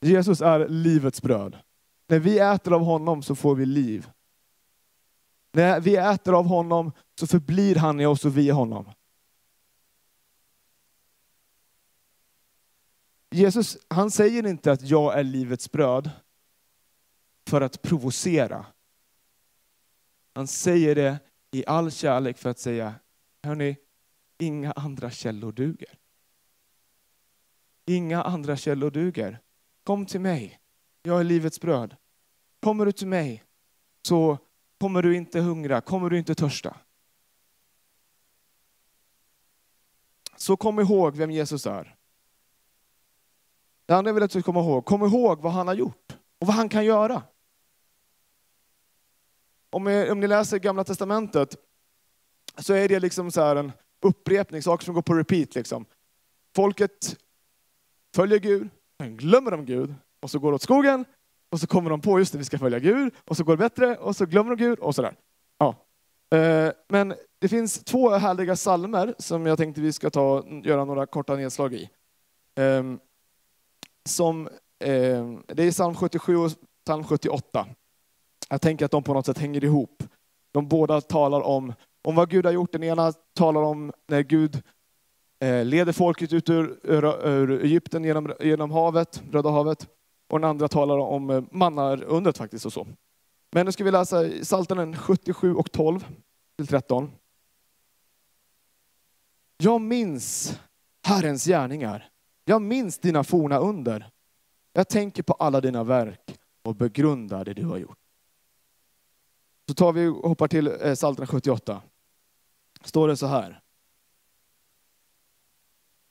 Jesus 0.00 0.40
är 0.40 0.68
livets 0.68 1.22
bröd. 1.22 1.58
När 2.06 2.18
vi 2.18 2.38
äter 2.38 2.74
av 2.74 2.80
honom 2.80 3.22
så 3.22 3.34
får 3.34 3.54
vi 3.54 3.66
liv. 3.66 4.08
När 5.52 5.80
vi 5.80 5.96
äter 5.96 6.34
av 6.34 6.46
honom 6.46 6.92
så 7.20 7.26
förblir 7.26 7.76
han 7.76 8.00
i 8.00 8.06
oss 8.06 8.24
och 8.24 8.36
vi 8.38 8.46
i 8.46 8.50
honom. 8.50 8.92
Jesus 13.30 13.78
han 13.88 14.10
säger 14.10 14.46
inte 14.46 14.72
att 14.72 14.82
jag 14.82 15.18
är 15.18 15.24
livets 15.24 15.72
bröd 15.72 16.10
för 17.46 17.60
att 17.60 17.82
provocera. 17.82 18.66
Han 20.34 20.46
säger 20.46 20.94
det 20.94 21.18
i 21.50 21.66
all 21.66 21.90
kärlek 21.90 22.38
för 22.38 22.50
att 22.50 22.58
säga, 22.58 22.94
hörni, 23.42 23.76
inga 24.38 24.72
andra 24.72 25.10
källor 25.10 25.52
duger. 25.52 25.98
Inga 27.86 28.22
andra 28.22 28.56
källor 28.56 28.90
duger. 28.90 29.40
Kom 29.84 30.06
till 30.06 30.20
mig, 30.20 30.60
jag 31.02 31.20
är 31.20 31.24
livets 31.24 31.60
bröd. 31.60 31.96
Kommer 32.60 32.86
du 32.86 32.92
till 32.92 33.06
mig 33.06 33.44
så 34.02 34.38
kommer 34.80 35.02
du 35.02 35.16
inte 35.16 35.40
hungra, 35.40 35.80
kommer 35.80 36.10
du 36.10 36.18
inte 36.18 36.34
törsta. 36.34 36.76
Så 40.36 40.56
kom 40.56 40.80
ihåg 40.80 41.16
vem 41.16 41.30
Jesus 41.30 41.66
är. 41.66 41.96
Det 43.86 43.94
andra 43.94 44.08
jag 44.08 44.14
vill 44.14 44.22
att 44.22 44.30
du 44.30 44.40
ska 44.40 44.52
komma 44.52 44.60
ihåg, 44.60 44.84
kom 44.84 45.02
ihåg 45.02 45.40
vad 45.40 45.52
han 45.52 45.68
har 45.68 45.74
gjort 45.74 46.16
och 46.38 46.46
vad 46.46 46.56
han 46.56 46.68
kan 46.68 46.84
göra. 46.84 47.22
Om, 49.70 49.84
ni, 49.84 50.10
om 50.10 50.20
ni 50.20 50.26
läser 50.26 50.58
Gamla 50.58 50.84
Testamentet 50.84 51.56
så 52.58 52.74
är 52.74 52.88
det 52.88 53.00
liksom 53.00 53.30
så 53.30 53.56
en 53.56 53.72
upprepning, 54.00 54.62
saker 54.62 54.84
som 54.84 54.94
går 54.94 55.02
på 55.02 55.14
repeat. 55.14 55.54
Liksom. 55.54 55.86
Folket 56.54 57.16
följer 58.14 58.38
Gud, 58.38 58.68
sen 59.00 59.16
glömmer 59.16 59.50
de 59.50 59.64
Gud 59.64 59.94
och 60.20 60.30
så 60.30 60.38
går 60.38 60.50
det 60.50 60.54
åt 60.54 60.62
skogen 60.62 61.04
och 61.50 61.60
så 61.60 61.66
kommer 61.66 61.90
de 61.90 62.00
på 62.00 62.18
just 62.18 62.32
det, 62.32 62.38
vi 62.38 62.44
ska 62.44 62.58
följa 62.58 62.78
Gud 62.78 63.12
och 63.24 63.36
så 63.36 63.44
går 63.44 63.52
det 63.52 63.58
bättre 63.58 63.96
och 63.96 64.16
så 64.16 64.26
glömmer 64.26 64.56
de 64.56 64.64
Gud 64.64 64.78
och 64.78 64.94
sådär. 64.94 65.14
Ja. 65.58 65.74
Eh, 66.38 66.72
men 66.88 67.14
det 67.38 67.48
finns 67.48 67.84
två 67.84 68.10
härliga 68.10 68.56
salmer 68.56 69.14
som 69.18 69.46
jag 69.46 69.58
tänkte 69.58 69.80
vi 69.80 69.92
ska 69.92 70.10
ta, 70.10 70.44
göra 70.64 70.84
några 70.84 71.06
korta 71.06 71.36
nedslag 71.36 71.74
i. 71.74 71.90
Ehm, 72.54 72.98
som, 74.04 74.48
ehm, 74.84 75.42
det 75.46 75.62
är 75.62 75.70
psalm 75.70 75.94
77 75.94 76.36
och 76.36 76.50
psalm 76.84 77.04
78. 77.04 77.66
Jag 78.48 78.60
tänker 78.60 78.84
att 78.84 78.90
de 78.90 79.02
på 79.02 79.14
något 79.14 79.26
sätt 79.26 79.38
hänger 79.38 79.64
ihop. 79.64 80.02
De 80.52 80.68
båda 80.68 81.00
talar 81.00 81.40
om, 81.40 81.72
om 82.02 82.14
vad 82.14 82.30
Gud 82.30 82.46
har 82.46 82.52
gjort. 82.52 82.72
Den 82.72 82.82
ena 82.82 83.12
talar 83.12 83.60
om 83.60 83.92
när 84.06 84.22
Gud 84.22 84.62
Eh, 85.44 85.64
leder 85.64 85.92
folket 85.92 86.32
ut 86.32 86.50
ur, 86.50 86.80
ur, 86.82 87.26
ur 87.28 87.64
Egypten 87.64 88.04
genom, 88.04 88.32
genom 88.40 88.70
havet, 88.70 89.22
Röda 89.30 89.50
havet. 89.50 89.88
Och 90.28 90.40
den 90.40 90.50
andra 90.50 90.68
talar 90.68 90.98
om 90.98 91.30
eh, 91.30 91.42
mannarundret. 91.50 92.38
faktiskt 92.38 92.66
och 92.66 92.72
så. 92.72 92.86
Men 93.52 93.66
nu 93.66 93.72
ska 93.72 93.84
vi 93.84 93.90
läsa 93.90 94.28
Psaltaren 94.42 94.96
77 94.96 95.54
och 95.54 95.72
12 95.72 96.06
till 96.56 96.66
13. 96.66 97.10
Jag 99.56 99.80
minns 99.80 100.58
Herrens 101.02 101.44
gärningar. 101.44 102.08
Jag 102.44 102.62
minns 102.62 102.98
dina 102.98 103.24
forna 103.24 103.58
under. 103.58 104.10
Jag 104.72 104.88
tänker 104.88 105.22
på 105.22 105.32
alla 105.32 105.60
dina 105.60 105.84
verk 105.84 106.38
och 106.62 106.76
begrundar 106.76 107.44
det 107.44 107.54
du 107.54 107.64
har 107.64 107.78
gjort. 107.78 107.98
Så 109.68 109.74
tar 109.74 109.92
vi 109.92 110.06
och 110.06 110.28
hoppar 110.28 110.48
till 110.48 110.66
eh, 110.66 110.94
Psaltaren 110.94 111.26
78. 111.26 111.82
Står 112.84 113.08
det 113.08 113.16
så 113.16 113.26
här. 113.26 113.63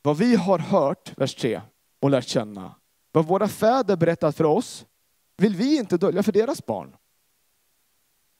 Vad 0.05 0.17
vi 0.17 0.35
har 0.35 0.59
hört, 0.59 1.17
vers 1.17 1.35
3, 1.35 1.61
och 1.99 2.09
lärt 2.09 2.27
känna, 2.27 2.75
vad 3.11 3.25
våra 3.25 3.47
fäder 3.47 3.95
berättat 3.95 4.37
för 4.37 4.43
oss, 4.43 4.85
vill 5.37 5.55
vi 5.55 5.77
inte 5.77 5.97
dölja 5.97 6.23
för 6.23 6.31
deras 6.31 6.65
barn. 6.65 6.95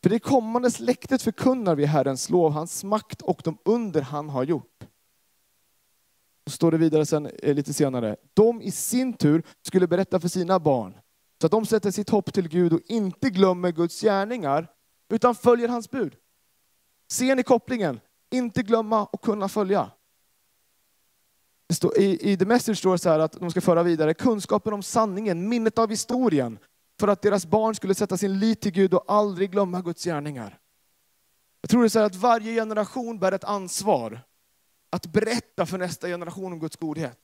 För 0.03 0.09
det 0.09 0.19
kommande 0.19 0.71
släktet 0.71 1.21
förkunnar 1.21 1.75
vi 1.75 1.85
Herrens 1.85 2.29
lov, 2.29 2.51
hans 2.51 2.83
makt 2.83 3.21
och 3.21 3.41
de 3.43 3.57
under 3.65 4.01
han 4.01 4.29
har 4.29 4.43
gjort. 4.43 4.83
Så 6.47 6.51
står 6.51 6.71
det 6.71 6.77
vidare 6.77 7.05
sen, 7.05 7.25
eh, 7.25 7.55
lite 7.55 7.73
senare. 7.73 8.15
De 8.33 8.61
i 8.61 8.71
sin 8.71 9.13
tur 9.13 9.43
skulle 9.61 9.87
berätta 9.87 10.19
för 10.19 10.27
sina 10.27 10.59
barn, 10.59 10.97
så 11.41 11.45
att 11.45 11.51
de 11.51 11.65
sätter 11.65 11.91
sitt 11.91 12.09
hopp 12.09 12.33
till 12.33 12.49
Gud 12.49 12.73
och 12.73 12.81
inte 12.85 13.29
glömmer 13.29 13.71
Guds 13.71 14.01
gärningar, 14.01 14.67
utan 15.09 15.35
följer 15.35 15.67
hans 15.67 15.91
bud. 15.91 16.15
Ser 17.11 17.35
ni 17.35 17.43
kopplingen? 17.43 17.99
Inte 18.31 18.61
glömma 18.61 19.05
och 19.05 19.21
kunna 19.21 19.49
följa. 19.49 19.91
I, 21.97 22.31
I 22.31 22.37
The 22.37 22.45
Message 22.45 22.77
står 22.77 22.91
det 22.91 22.97
så 22.97 23.09
här 23.09 23.19
att 23.19 23.31
de 23.31 23.51
ska 23.51 23.61
föra 23.61 23.83
vidare 23.83 24.13
kunskapen 24.13 24.73
om 24.73 24.83
sanningen, 24.83 25.49
minnet 25.49 25.77
av 25.77 25.89
historien, 25.89 26.59
för 26.99 27.07
att 27.07 27.21
deras 27.21 27.45
barn 27.45 27.75
skulle 27.75 27.95
sätta 27.95 28.17
sin 28.17 28.39
lit 28.39 28.61
till 28.61 28.71
Gud 28.71 28.93
och 28.93 29.03
aldrig 29.07 29.51
glömma 29.51 29.81
Guds 29.81 30.03
gärningar. 30.03 30.59
Jag 31.61 31.69
tror 31.69 31.81
det 31.81 31.87
är 31.87 31.89
så 31.89 31.99
att 31.99 32.15
varje 32.15 32.55
generation 32.55 33.19
bär 33.19 33.31
ett 33.31 33.43
ansvar 33.43 34.21
att 34.89 35.05
berätta 35.05 35.65
för 35.65 35.77
nästa 35.77 36.07
generation 36.07 36.53
om 36.53 36.59
Guds 36.59 36.75
godhet. 36.75 37.19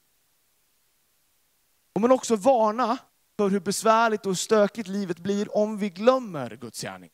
Och 1.93 2.01
men 2.01 2.11
också 2.11 2.35
varna 2.35 2.97
för 3.37 3.49
hur 3.49 3.59
besvärligt 3.59 4.25
och 4.25 4.37
stökigt 4.37 4.87
livet 4.87 5.19
blir 5.19 5.57
om 5.57 5.77
vi 5.77 5.89
glömmer 5.89 6.57
Guds 6.61 6.81
gärning. 6.81 7.09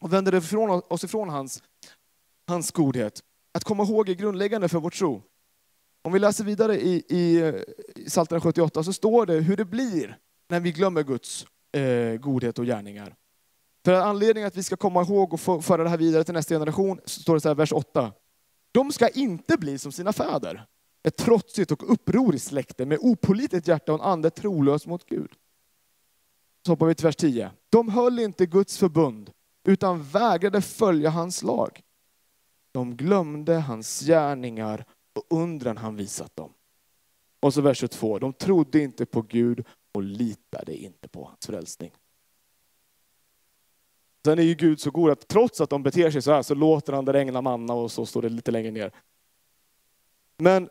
Och 0.00 0.12
vänder 0.12 0.34
ifrån 0.34 0.82
oss 0.88 1.04
ifrån 1.04 1.28
hans, 1.28 1.62
hans 2.46 2.70
godhet. 2.70 3.22
Att 3.52 3.64
komma 3.64 3.82
ihåg 3.82 4.08
är 4.08 4.14
grundläggande 4.14 4.68
för 4.68 4.78
vår 4.78 4.90
tro. 4.90 5.22
Om 6.06 6.12
vi 6.12 6.18
läser 6.18 6.44
vidare 6.44 6.80
i, 6.80 7.04
i, 7.08 7.38
i 7.96 8.06
Psaltaren 8.06 8.40
78 8.40 8.82
så 8.82 8.92
står 8.92 9.26
det 9.26 9.34
hur 9.34 9.56
det 9.56 9.64
blir 9.64 10.18
när 10.48 10.60
vi 10.60 10.72
glömmer 10.72 11.02
Guds 11.02 11.46
eh, 11.72 12.16
godhet 12.20 12.58
och 12.58 12.64
gärningar. 12.64 13.14
För 13.84 13.92
anledningen 13.92 14.46
att 14.46 14.56
vi 14.56 14.62
ska 14.62 14.76
komma 14.76 15.02
ihåg 15.02 15.32
och 15.32 15.40
föra 15.40 15.82
det 15.82 15.88
här 15.88 15.96
vidare 15.96 16.24
till 16.24 16.34
nästa 16.34 16.54
generation 16.54 17.00
så 17.04 17.20
står 17.20 17.34
det 17.34 17.40
så 17.40 17.48
här, 17.48 17.54
vers 17.54 17.72
8. 17.72 18.12
De 18.72 18.92
ska 18.92 19.08
inte 19.08 19.56
bli 19.56 19.78
som 19.78 19.92
sina 19.92 20.12
fäder, 20.12 20.66
ett 21.02 21.16
trotsigt 21.16 21.70
och 21.70 21.92
upproriskt 21.92 22.48
släkte 22.48 22.86
med 22.86 22.98
opolitligt 23.00 23.68
hjärta 23.68 23.92
och 23.92 23.98
en 23.98 24.10
ande 24.10 24.30
trolös 24.30 24.86
mot 24.86 25.06
Gud. 25.06 25.30
Så 26.66 26.72
hoppar 26.72 26.86
vi 26.86 26.94
till 26.94 27.06
vers 27.06 27.16
10. 27.16 27.50
De 27.70 27.88
höll 27.88 28.18
inte 28.18 28.46
Guds 28.46 28.78
förbund, 28.78 29.30
utan 29.66 30.02
vägrade 30.02 30.60
följa 30.60 31.10
hans 31.10 31.42
lag. 31.42 31.80
De 32.72 32.96
glömde 32.96 33.54
hans 33.54 34.00
gärningar 34.00 34.84
och 35.14 35.24
undran 35.28 35.76
han 35.76 35.96
visat 35.96 36.36
dem. 36.36 36.52
Och 37.40 37.54
så 37.54 37.60
vers 37.60 37.78
22. 37.78 38.18
De 38.18 38.32
trodde 38.32 38.80
inte 38.80 39.06
på 39.06 39.22
Gud 39.22 39.64
och 39.92 40.02
litade 40.02 40.76
inte 40.76 41.08
på 41.08 41.24
hans 41.24 41.46
frälsning. 41.46 41.92
Sen 44.24 44.38
är 44.38 44.42
ju 44.42 44.54
Gud 44.54 44.80
så 44.80 44.90
god 44.90 45.10
att 45.10 45.28
trots 45.28 45.60
att 45.60 45.70
de 45.70 45.82
beter 45.82 46.10
sig 46.10 46.22
så 46.22 46.32
här 46.32 46.42
så 46.42 46.54
låter 46.54 46.92
han 46.92 47.04
det 47.04 47.12
regna 47.12 47.42
manna 47.42 47.74
och 47.74 47.92
så 47.92 48.06
står 48.06 48.22
det 48.22 48.28
lite 48.28 48.50
längre 48.50 48.70
ner. 48.70 48.92
Men 50.36 50.68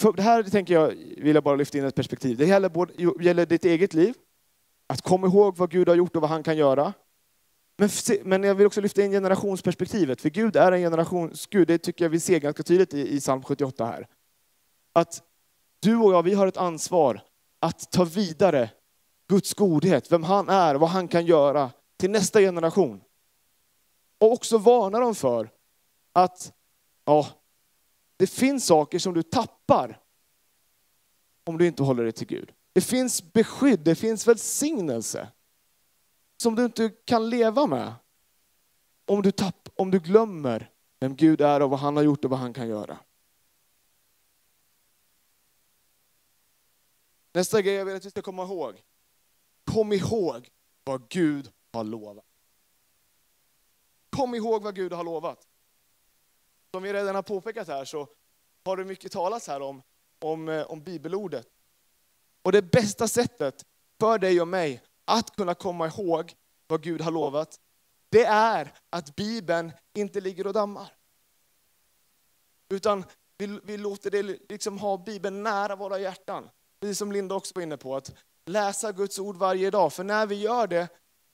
för 0.00 0.12
det 0.12 0.22
här 0.22 0.42
tänker 0.42 0.74
jag, 0.74 0.88
vill 1.16 1.34
jag 1.34 1.44
bara 1.44 1.56
lyfta 1.56 1.78
in 1.78 1.84
ett 1.84 1.94
perspektiv. 1.94 2.36
Det 2.36 2.46
gäller, 2.46 2.68
både, 2.68 2.92
gäller 3.20 3.46
ditt 3.46 3.64
eget 3.64 3.94
liv, 3.94 4.14
att 4.86 5.02
komma 5.02 5.26
ihåg 5.26 5.56
vad 5.56 5.70
Gud 5.70 5.88
har 5.88 5.94
gjort 5.94 6.16
och 6.16 6.22
vad 6.22 6.30
han 6.30 6.42
kan 6.42 6.56
göra. 6.56 6.92
Men, 7.80 7.90
men 8.22 8.42
jag 8.42 8.54
vill 8.54 8.66
också 8.66 8.80
lyfta 8.80 9.02
in 9.02 9.10
generationsperspektivet, 9.10 10.20
för 10.20 10.30
Gud 10.30 10.56
är 10.56 10.72
en 10.72 10.80
generationsgud. 10.80 11.68
Det 11.68 11.78
tycker 11.78 12.04
jag 12.04 12.10
vi 12.10 12.20
ser 12.20 12.38
ganska 12.38 12.62
tydligt 12.62 12.94
i, 12.94 13.16
i 13.16 13.20
psalm 13.20 13.42
78 13.42 13.84
här. 13.84 14.08
Att 14.92 15.22
du 15.80 15.96
och 15.96 16.12
jag, 16.12 16.22
vi 16.22 16.34
har 16.34 16.46
ett 16.46 16.56
ansvar 16.56 17.22
att 17.60 17.90
ta 17.90 18.04
vidare 18.04 18.70
Guds 19.28 19.54
godhet, 19.54 20.12
vem 20.12 20.22
han 20.22 20.48
är, 20.48 20.74
vad 20.74 20.88
han 20.88 21.08
kan 21.08 21.26
göra 21.26 21.70
till 21.96 22.10
nästa 22.10 22.40
generation. 22.40 23.00
Och 24.18 24.32
också 24.32 24.58
varna 24.58 24.98
dem 24.98 25.14
för 25.14 25.50
att 26.12 26.52
ja, 27.04 27.26
det 28.16 28.26
finns 28.26 28.66
saker 28.66 28.98
som 28.98 29.14
du 29.14 29.22
tappar 29.22 30.00
om 31.44 31.58
du 31.58 31.66
inte 31.66 31.82
håller 31.82 32.02
dig 32.02 32.12
till 32.12 32.26
Gud. 32.26 32.52
Det 32.72 32.80
finns 32.80 33.32
beskydd, 33.32 33.80
det 33.80 33.94
finns 33.94 34.26
välsignelse 34.26 35.28
som 36.40 36.54
du 36.54 36.64
inte 36.64 36.88
kan 36.88 37.30
leva 37.30 37.66
med 37.66 37.94
om 39.04 39.22
du, 39.22 39.32
tapp, 39.32 39.68
om 39.74 39.90
du 39.90 39.98
glömmer 39.98 40.70
vem 41.00 41.16
Gud 41.16 41.40
är 41.40 41.62
och 41.62 41.70
vad 41.70 41.80
han 41.80 41.96
har 41.96 42.02
gjort 42.02 42.24
och 42.24 42.30
vad 42.30 42.38
han 42.38 42.52
kan 42.52 42.68
göra. 42.68 42.98
Nästa 47.32 47.62
grej 47.62 47.74
jag 47.74 47.84
vill 47.84 47.96
att 47.96 48.04
vi 48.04 48.10
ska 48.10 48.22
komma 48.22 48.42
ihåg. 48.42 48.82
Kom 49.64 49.92
ihåg 49.92 50.48
vad 50.84 51.08
Gud 51.08 51.52
har 51.72 51.84
lovat. 51.84 52.24
Kom 54.10 54.34
ihåg 54.34 54.62
vad 54.62 54.74
Gud 54.74 54.92
har 54.92 55.04
lovat. 55.04 55.48
Som 56.70 56.82
vi 56.82 56.92
redan 56.92 57.14
har 57.14 57.22
påpekat 57.22 57.68
här 57.68 57.84
så 57.84 58.08
har 58.64 58.76
det 58.76 58.84
mycket 58.84 59.12
talats 59.12 59.46
här 59.46 59.62
om, 59.62 59.82
om, 60.18 60.48
eh, 60.48 60.62
om 60.62 60.82
bibelordet. 60.82 61.48
Och 62.42 62.52
det 62.52 62.62
bästa 62.62 63.08
sättet 63.08 63.66
för 64.00 64.18
dig 64.18 64.40
och 64.40 64.48
mig 64.48 64.82
att 65.08 65.36
kunna 65.36 65.54
komma 65.54 65.86
ihåg 65.86 66.34
vad 66.66 66.82
Gud 66.82 67.00
har 67.00 67.10
lovat, 67.10 67.60
det 68.08 68.24
är 68.24 68.74
att 68.90 69.16
Bibeln 69.16 69.72
inte 69.94 70.20
ligger 70.20 70.46
och 70.46 70.52
dammar. 70.52 70.92
Utan 72.68 73.04
vi, 73.38 73.60
vi 73.64 73.76
låter 73.76 74.10
det 74.10 74.22
liksom 74.22 74.78
ha 74.78 74.96
Bibeln 74.96 75.42
nära 75.42 75.76
våra 75.76 75.98
hjärtan. 75.98 76.50
Precis 76.80 76.98
som 76.98 77.12
Linda 77.12 77.34
också 77.34 77.52
var 77.54 77.62
inne 77.62 77.76
på, 77.76 77.96
att 77.96 78.14
läsa 78.46 78.92
Guds 78.92 79.18
ord 79.18 79.36
varje 79.36 79.70
dag. 79.70 79.92
För 79.92 80.04
när 80.04 80.26
vi 80.26 80.34
gör 80.34 80.66
det, 80.66 80.88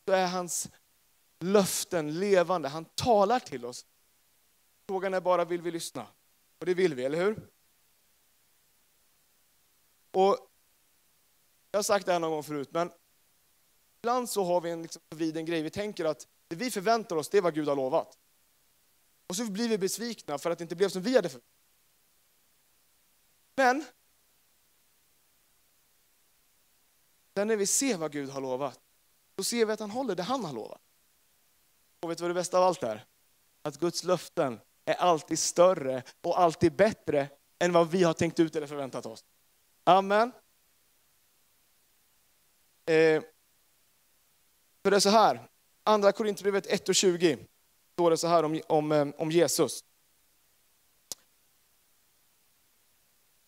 så 0.04 0.12
är 0.12 0.26
hans 0.26 0.69
löften 1.40 2.19
levande. 2.19 2.69
Han 2.69 2.85
talar 2.85 3.38
till 3.40 3.64
oss. 3.64 3.87
Frågan 4.87 5.14
är 5.14 5.21
bara, 5.21 5.45
vill 5.45 5.62
vi 5.62 5.71
lyssna? 5.71 6.07
Och 6.59 6.66
det 6.66 6.75
vill 6.75 6.95
vi, 6.95 7.04
eller 7.04 7.19
hur? 7.19 7.49
Och 10.11 10.38
jag 11.71 11.78
har 11.78 11.83
sagt 11.83 12.07
det 12.07 12.12
här 12.12 12.21
någon 12.21 12.31
gång 12.31 12.43
förut, 12.43 12.69
men 12.73 12.90
ibland 14.04 14.30
så 14.30 14.44
har 14.44 14.61
vi 14.61 14.70
en 14.70 14.82
liksom 14.82 15.02
vid 15.11 15.37
en 15.37 15.44
grej. 15.44 15.62
Vi 15.62 15.70
tänker 15.70 16.04
att 16.04 16.28
det 16.49 16.56
vi 16.56 16.70
förväntar 16.70 17.16
oss, 17.16 17.28
det 17.28 17.38
är 17.38 17.42
vad 17.42 17.54
Gud 17.54 17.68
har 17.68 17.76
lovat. 17.76 18.18
Och 19.26 19.37
så 19.37 19.44
blir 19.44 19.68
vi 19.68 19.78
besvikna 19.78 20.38
för 20.38 20.50
att 20.50 20.58
det 20.58 20.62
inte 20.62 20.76
blev 20.76 20.88
som 20.88 21.02
vi 21.02 21.16
hade 21.16 21.28
förväntat 21.28 21.50
Men 23.54 23.84
Sen 27.34 27.49
när 27.49 27.56
vi 27.56 27.66
ser 27.66 27.96
vad 27.96 28.12
Gud 28.12 28.30
har 28.30 28.40
lovat, 28.40 28.80
då 29.34 29.44
ser 29.44 29.66
vi 29.66 29.73
att 29.73 29.80
han 29.80 29.90
håller 29.90 30.14
det 30.14 30.23
han 30.23 30.44
har 30.44 30.52
lovat. 30.52 30.80
Och 32.00 32.11
vet 32.11 32.18
du 32.18 32.25
vad 32.25 32.30
det 32.30 32.34
bästa 32.34 32.58
av 32.58 32.64
allt 32.64 32.82
är? 32.82 33.04
Att 33.62 33.80
Guds 33.80 34.04
löften 34.04 34.61
är 34.84 34.94
alltid 34.94 35.38
större 35.38 36.02
och 36.23 36.40
alltid 36.40 36.76
bättre 36.76 37.28
än 37.58 37.73
vad 37.73 37.90
vi 37.90 38.02
har 38.02 38.12
tänkt 38.12 38.40
ut 38.40 38.56
eller 38.56 38.66
förväntat 38.66 39.06
oss. 39.06 39.25
Amen. 39.84 40.32
Eh, 42.87 43.23
för 44.85 44.91
det 44.91 44.97
är 44.97 45.00
så 45.00 45.09
här, 45.09 45.49
andra 45.85 46.12
Korinthierbrevet 46.12 46.67
1 46.67 46.88
och 46.88 46.95
20 46.95 47.38
står 47.93 48.11
det 48.11 48.17
så 48.17 48.26
här 48.26 48.43
om, 48.43 48.61
om, 48.67 48.93
eh, 48.93 49.07
om 49.19 49.31
Jesus. 49.31 49.85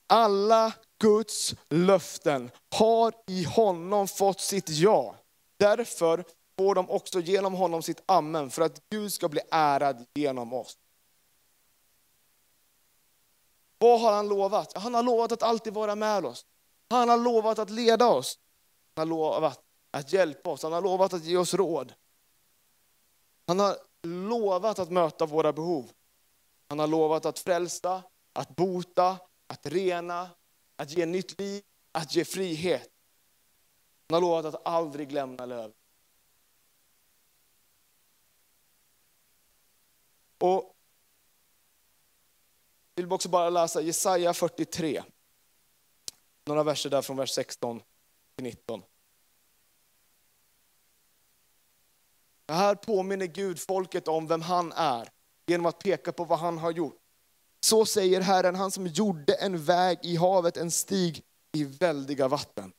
Alla 0.06 0.72
Guds 0.98 1.54
löften 1.68 2.50
har 2.70 3.14
i 3.26 3.44
honom 3.44 4.08
fått 4.08 4.40
sitt 4.40 4.68
ja. 4.68 5.16
Därför 5.56 6.24
får 6.58 6.74
de 6.74 6.90
också 6.90 7.20
genom 7.20 7.54
honom 7.54 7.82
sitt 7.82 8.02
amen 8.06 8.50
för 8.50 8.62
att 8.62 8.82
Gud 8.90 9.12
ska 9.12 9.28
bli 9.28 9.40
ärad 9.50 10.06
genom 10.14 10.52
oss. 10.52 10.78
Vad 13.78 14.00
har 14.00 14.12
han 14.12 14.28
lovat? 14.28 14.76
Han 14.76 14.94
har 14.94 15.02
lovat 15.02 15.32
att 15.32 15.42
alltid 15.42 15.74
vara 15.74 15.94
med 15.94 16.24
oss. 16.24 16.46
Han 16.90 17.08
har 17.08 17.16
lovat 17.16 17.58
att 17.58 17.70
leda 17.70 18.06
oss. 18.06 18.38
Han 18.94 19.10
har 19.10 19.16
lovat 19.16 19.65
att 19.96 20.12
hjälpa 20.12 20.50
oss. 20.50 20.62
Han 20.62 20.72
har 20.72 20.82
lovat 20.82 21.12
att 21.12 21.24
ge 21.24 21.36
oss 21.36 21.54
råd. 21.54 21.94
Han 23.46 23.58
har 23.58 23.76
lovat 24.02 24.78
att 24.78 24.90
möta 24.90 25.26
våra 25.26 25.52
behov. 25.52 25.92
Han 26.68 26.78
har 26.78 26.86
lovat 26.86 27.26
att 27.26 27.38
frälsa, 27.38 28.02
att 28.32 28.56
bota, 28.56 29.18
att 29.46 29.66
rena, 29.66 30.30
att 30.76 30.90
ge 30.90 31.06
nytt 31.06 31.40
liv, 31.40 31.62
att 31.92 32.14
ge 32.14 32.24
frihet. 32.24 32.90
Han 34.08 34.14
har 34.14 34.20
lovat 34.20 34.54
att 34.54 34.66
aldrig 34.66 35.12
lämna 35.12 35.46
löv. 35.46 35.72
Och 40.38 40.76
jag 42.94 43.02
vill 43.02 43.12
också 43.12 43.28
bara 43.28 43.50
läsa 43.50 43.80
Jesaja 43.80 44.34
43. 44.34 45.02
Några 46.44 46.62
verser 46.62 46.90
där 46.90 47.02
från 47.02 47.16
vers 47.16 47.30
16 47.30 47.82
till 48.34 48.44
19. 48.44 48.82
Här 52.54 52.74
påminner 52.74 53.26
Gud 53.26 53.60
folket 53.60 54.08
om 54.08 54.26
vem 54.26 54.42
han 54.42 54.72
är 54.72 55.08
genom 55.46 55.66
att 55.66 55.78
peka 55.78 56.12
på 56.12 56.24
vad 56.24 56.38
han 56.38 56.58
har 56.58 56.70
gjort. 56.70 56.96
Så 57.60 57.86
säger 57.86 58.20
Herren, 58.20 58.54
han 58.54 58.70
som 58.70 58.86
gjorde 58.86 59.34
en 59.34 59.64
väg 59.64 59.98
i 60.02 60.16
havet, 60.16 60.56
en 60.56 60.70
stig 60.70 61.22
i 61.52 61.64
väldiga 61.64 62.28
vatten. 62.28 62.72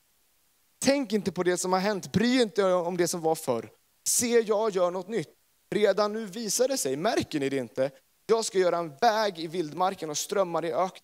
Tänk 0.79 1.13
inte 1.13 1.31
på 1.31 1.43
det 1.43 1.57
som 1.57 1.73
har 1.73 1.79
hänt, 1.79 2.11
bry 2.11 2.41
inte 2.41 2.63
om 2.63 2.97
det 2.97 3.07
som 3.07 3.21
var 3.21 3.35
förr. 3.35 3.69
Se, 4.07 4.39
jag 4.39 4.71
gör 4.71 4.91
något 4.91 5.07
nytt. 5.07 5.33
Redan 5.69 6.13
nu 6.13 6.25
visar 6.25 6.67
det 6.67 6.77
sig, 6.77 6.95
märker 6.95 7.39
ni 7.39 7.49
det 7.49 7.57
inte? 7.57 7.91
Jag 8.25 8.45
ska 8.45 8.57
göra 8.57 8.77
en 8.77 8.95
väg 9.01 9.39
i 9.39 9.47
vildmarken 9.47 10.09
och 10.09 10.17
strömmar 10.17 10.65
i 10.65 10.73
öknen. 10.73 11.03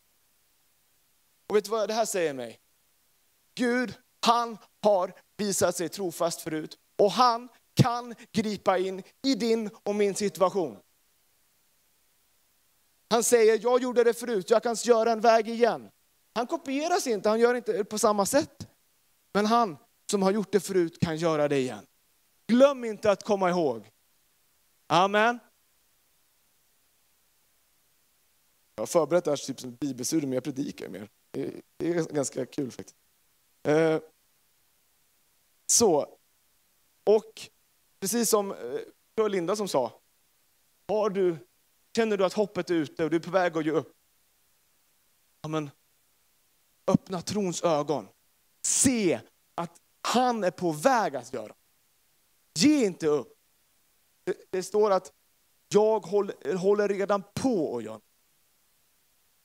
Och 1.49 1.55
vet 1.55 1.63
du 1.63 1.71
vad 1.71 1.87
det 1.87 1.93
här 1.93 2.05
säger 2.05 2.33
mig? 2.33 2.59
Gud, 3.55 3.93
han 4.25 4.57
har 4.83 5.13
visat 5.37 5.75
sig 5.75 5.89
trofast 5.89 6.41
förut 6.41 6.77
och 6.97 7.11
han 7.11 7.49
kan 7.73 8.15
gripa 8.31 8.77
in 8.77 9.03
i 9.23 9.35
din 9.35 9.69
och 9.83 9.95
min 9.95 10.15
situation. 10.15 10.77
Han 13.09 13.23
säger, 13.23 13.59
jag 13.63 13.81
gjorde 13.81 14.03
det 14.03 14.13
förut, 14.13 14.49
jag 14.49 14.63
kan 14.63 14.75
göra 14.75 15.11
en 15.11 15.21
väg 15.21 15.49
igen. 15.49 15.89
Han 16.33 16.47
kopieras 16.47 17.07
inte, 17.07 17.29
han 17.29 17.39
gör 17.39 17.55
inte 17.55 17.83
på 17.83 17.99
samma 17.99 18.25
sätt. 18.25 18.67
Men 19.33 19.45
han 19.45 19.77
som 20.11 20.21
har 20.21 20.31
gjort 20.31 20.51
det 20.51 20.59
förut 20.59 20.99
kan 20.99 21.17
göra 21.17 21.47
det 21.47 21.57
igen. 21.57 21.85
Glöm 22.47 22.85
inte 22.85 23.11
att 23.11 23.23
komma 23.23 23.49
ihåg. 23.49 23.91
Amen. 24.87 25.39
Jag 28.75 28.81
har 28.81 28.87
förberett 28.87 29.25
det 29.25 29.31
här 29.31 29.37
typ 29.37 29.59
som 29.59 29.69
ett 29.69 29.79
bibelstudium, 29.79 30.29
men 30.29 30.35
jag 30.35 30.43
predikar 30.43 30.89
mer. 30.89 31.09
Det 31.31 31.61
är 31.77 32.13
ganska 32.13 32.45
kul 32.45 32.71
faktiskt. 32.71 32.95
Eh, 33.63 33.99
så, 35.65 36.17
och 37.03 37.49
precis 38.03 38.29
som 38.29 38.51
eh, 39.15 39.29
Linda 39.29 39.55
som 39.55 39.67
sa, 39.67 40.01
har 40.87 41.09
du, 41.09 41.37
känner 41.95 42.17
du 42.17 42.25
att 42.25 42.33
hoppet 42.33 42.69
är 42.69 42.73
ute 42.73 43.03
och 43.03 43.09
du 43.09 43.15
är 43.15 43.19
på 43.21 43.31
väg 43.31 43.57
att 43.57 43.65
ge 43.65 43.71
upp? 43.71 43.93
Ja, 45.41 45.49
men, 45.49 45.69
öppna 46.87 47.21
trons 47.21 47.63
ögon. 47.63 48.07
Se 48.61 49.19
att 49.55 49.81
han 50.01 50.43
är 50.43 50.51
på 50.51 50.71
väg 50.71 51.15
att 51.15 51.33
göra. 51.33 51.53
Ge 52.59 52.85
inte 52.85 53.07
upp. 53.07 53.37
Det, 54.23 54.37
det 54.49 54.63
står 54.63 54.91
att 54.91 55.13
jag 55.67 55.99
håller, 55.99 56.55
håller 56.55 56.87
redan 56.87 57.23
på 57.33 57.77
att 57.77 57.83
göra. 57.83 58.01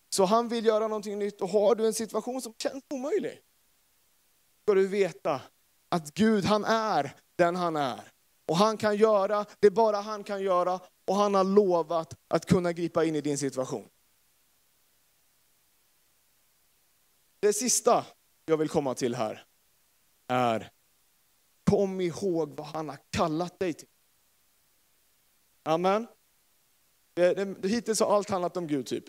Så 0.08 0.24
han 0.24 0.48
vill 0.48 0.66
göra 0.66 0.88
någonting 0.88 1.18
nytt 1.18 1.40
och 1.40 1.48
har 1.48 1.74
du 1.74 1.86
en 1.86 1.94
situation 1.94 2.42
som 2.42 2.54
känns 2.58 2.84
omöjlig, 2.90 3.40
ska 4.62 4.74
du 4.74 4.86
veta 4.86 5.40
att 5.88 6.14
Gud 6.14 6.44
han 6.44 6.64
är 6.64 7.14
den 7.36 7.56
han 7.56 7.76
är. 7.76 8.12
Och 8.48 8.56
han 8.56 8.76
kan 8.76 8.96
göra 8.96 9.46
det 9.60 9.70
bara 9.70 9.96
han 9.96 10.24
kan 10.24 10.42
göra 10.42 10.80
och 11.06 11.14
han 11.14 11.34
har 11.34 11.44
lovat 11.44 12.16
att 12.28 12.46
kunna 12.46 12.72
gripa 12.72 13.04
in 13.04 13.16
i 13.16 13.20
din 13.20 13.38
situation. 13.38 13.88
Det 17.40 17.52
sista 17.52 18.06
jag 18.46 18.56
vill 18.56 18.68
komma 18.68 18.94
till 18.94 19.14
här 19.14 19.44
är, 20.28 20.70
kom 21.70 22.00
ihåg 22.00 22.56
vad 22.56 22.66
han 22.66 22.88
har 22.88 22.98
kallat 23.10 23.58
dig 23.58 23.72
till. 23.72 23.88
Amen. 25.62 26.06
Det, 27.14 27.34
det, 27.34 27.68
hittills 27.68 28.00
har 28.00 28.16
allt 28.16 28.30
handlat 28.30 28.56
om 28.56 28.66
Gud 28.66 28.86
typ. 28.86 29.04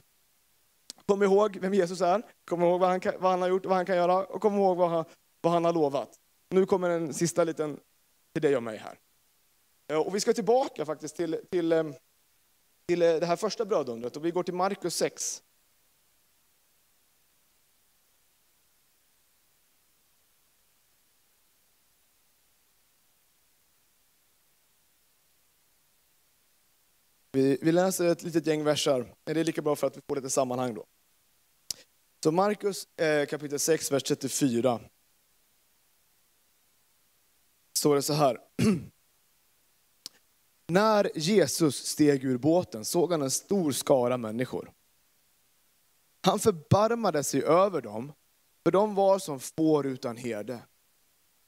Kom 1.05 1.23
ihåg 1.23 1.57
vem 1.57 1.73
Jesus 1.73 2.01
är, 2.01 2.23
kom 2.45 2.61
ihåg 2.61 2.79
vad 2.79 2.89
han, 2.89 3.01
vad 3.19 3.31
han 3.31 3.41
har 3.41 3.49
gjort, 3.49 3.65
vad 3.65 3.75
han 3.75 3.85
kan 3.85 3.95
göra 3.95 4.25
och 4.25 4.41
kom 4.41 4.55
ihåg 4.55 4.77
vad 4.77 4.89
han, 4.89 5.05
vad 5.41 5.53
han 5.53 5.65
har 5.65 5.73
lovat. 5.73 6.19
Nu 6.49 6.65
kommer 6.65 6.89
en 6.89 7.13
sista 7.13 7.43
liten 7.43 7.79
till 8.33 8.41
dig 8.41 8.57
och 8.57 8.63
mig 8.63 8.77
här. 8.77 8.99
Eh, 9.89 9.97
och 9.97 10.15
vi 10.15 10.19
ska 10.19 10.33
tillbaka 10.33 10.85
faktiskt 10.85 11.15
till, 11.15 11.39
till, 11.49 11.71
eh, 11.71 11.83
till 12.85 13.01
eh, 13.01 13.15
det 13.15 13.25
här 13.25 13.35
första 13.35 13.65
brödundret 13.65 14.15
och 14.15 14.25
vi 14.25 14.31
går 14.31 14.43
till 14.43 14.53
Markus 14.53 14.95
6. 14.95 15.43
Vi, 27.31 27.57
vi 27.61 27.71
läser 27.71 28.05
ett 28.05 28.23
litet 28.23 28.47
gäng 28.47 28.63
versar, 28.63 29.15
det 29.23 29.31
är 29.31 29.43
lika 29.43 29.61
bra 29.61 29.75
för 29.75 29.87
att 29.87 29.97
vi 29.97 30.01
får 30.07 30.15
lite 30.15 30.29
sammanhang 30.29 30.73
då. 30.73 30.85
Så 32.23 32.31
Markus 32.31 32.87
eh, 32.97 33.25
kapitel 33.25 33.59
6, 33.59 33.91
vers 33.91 34.03
34. 34.03 34.79
Står 37.73 37.95
det 37.95 38.01
så 38.01 38.13
här. 38.13 38.37
När 40.69 41.11
Jesus 41.15 41.85
steg 41.85 42.23
ur 42.23 42.37
båten 42.37 42.85
såg 42.85 43.11
han 43.11 43.21
en 43.21 43.31
stor 43.31 43.71
skara 43.71 44.17
människor. 44.17 44.71
Han 46.21 46.39
förbarmade 46.39 47.23
sig 47.23 47.43
över 47.43 47.81
dem, 47.81 48.13
för 48.63 48.71
de 48.71 48.95
var 48.95 49.19
som 49.19 49.39
får 49.39 49.87
utan 49.87 50.17
herde. 50.17 50.59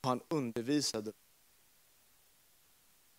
Han 0.03 0.21
undervisade. 0.29 1.11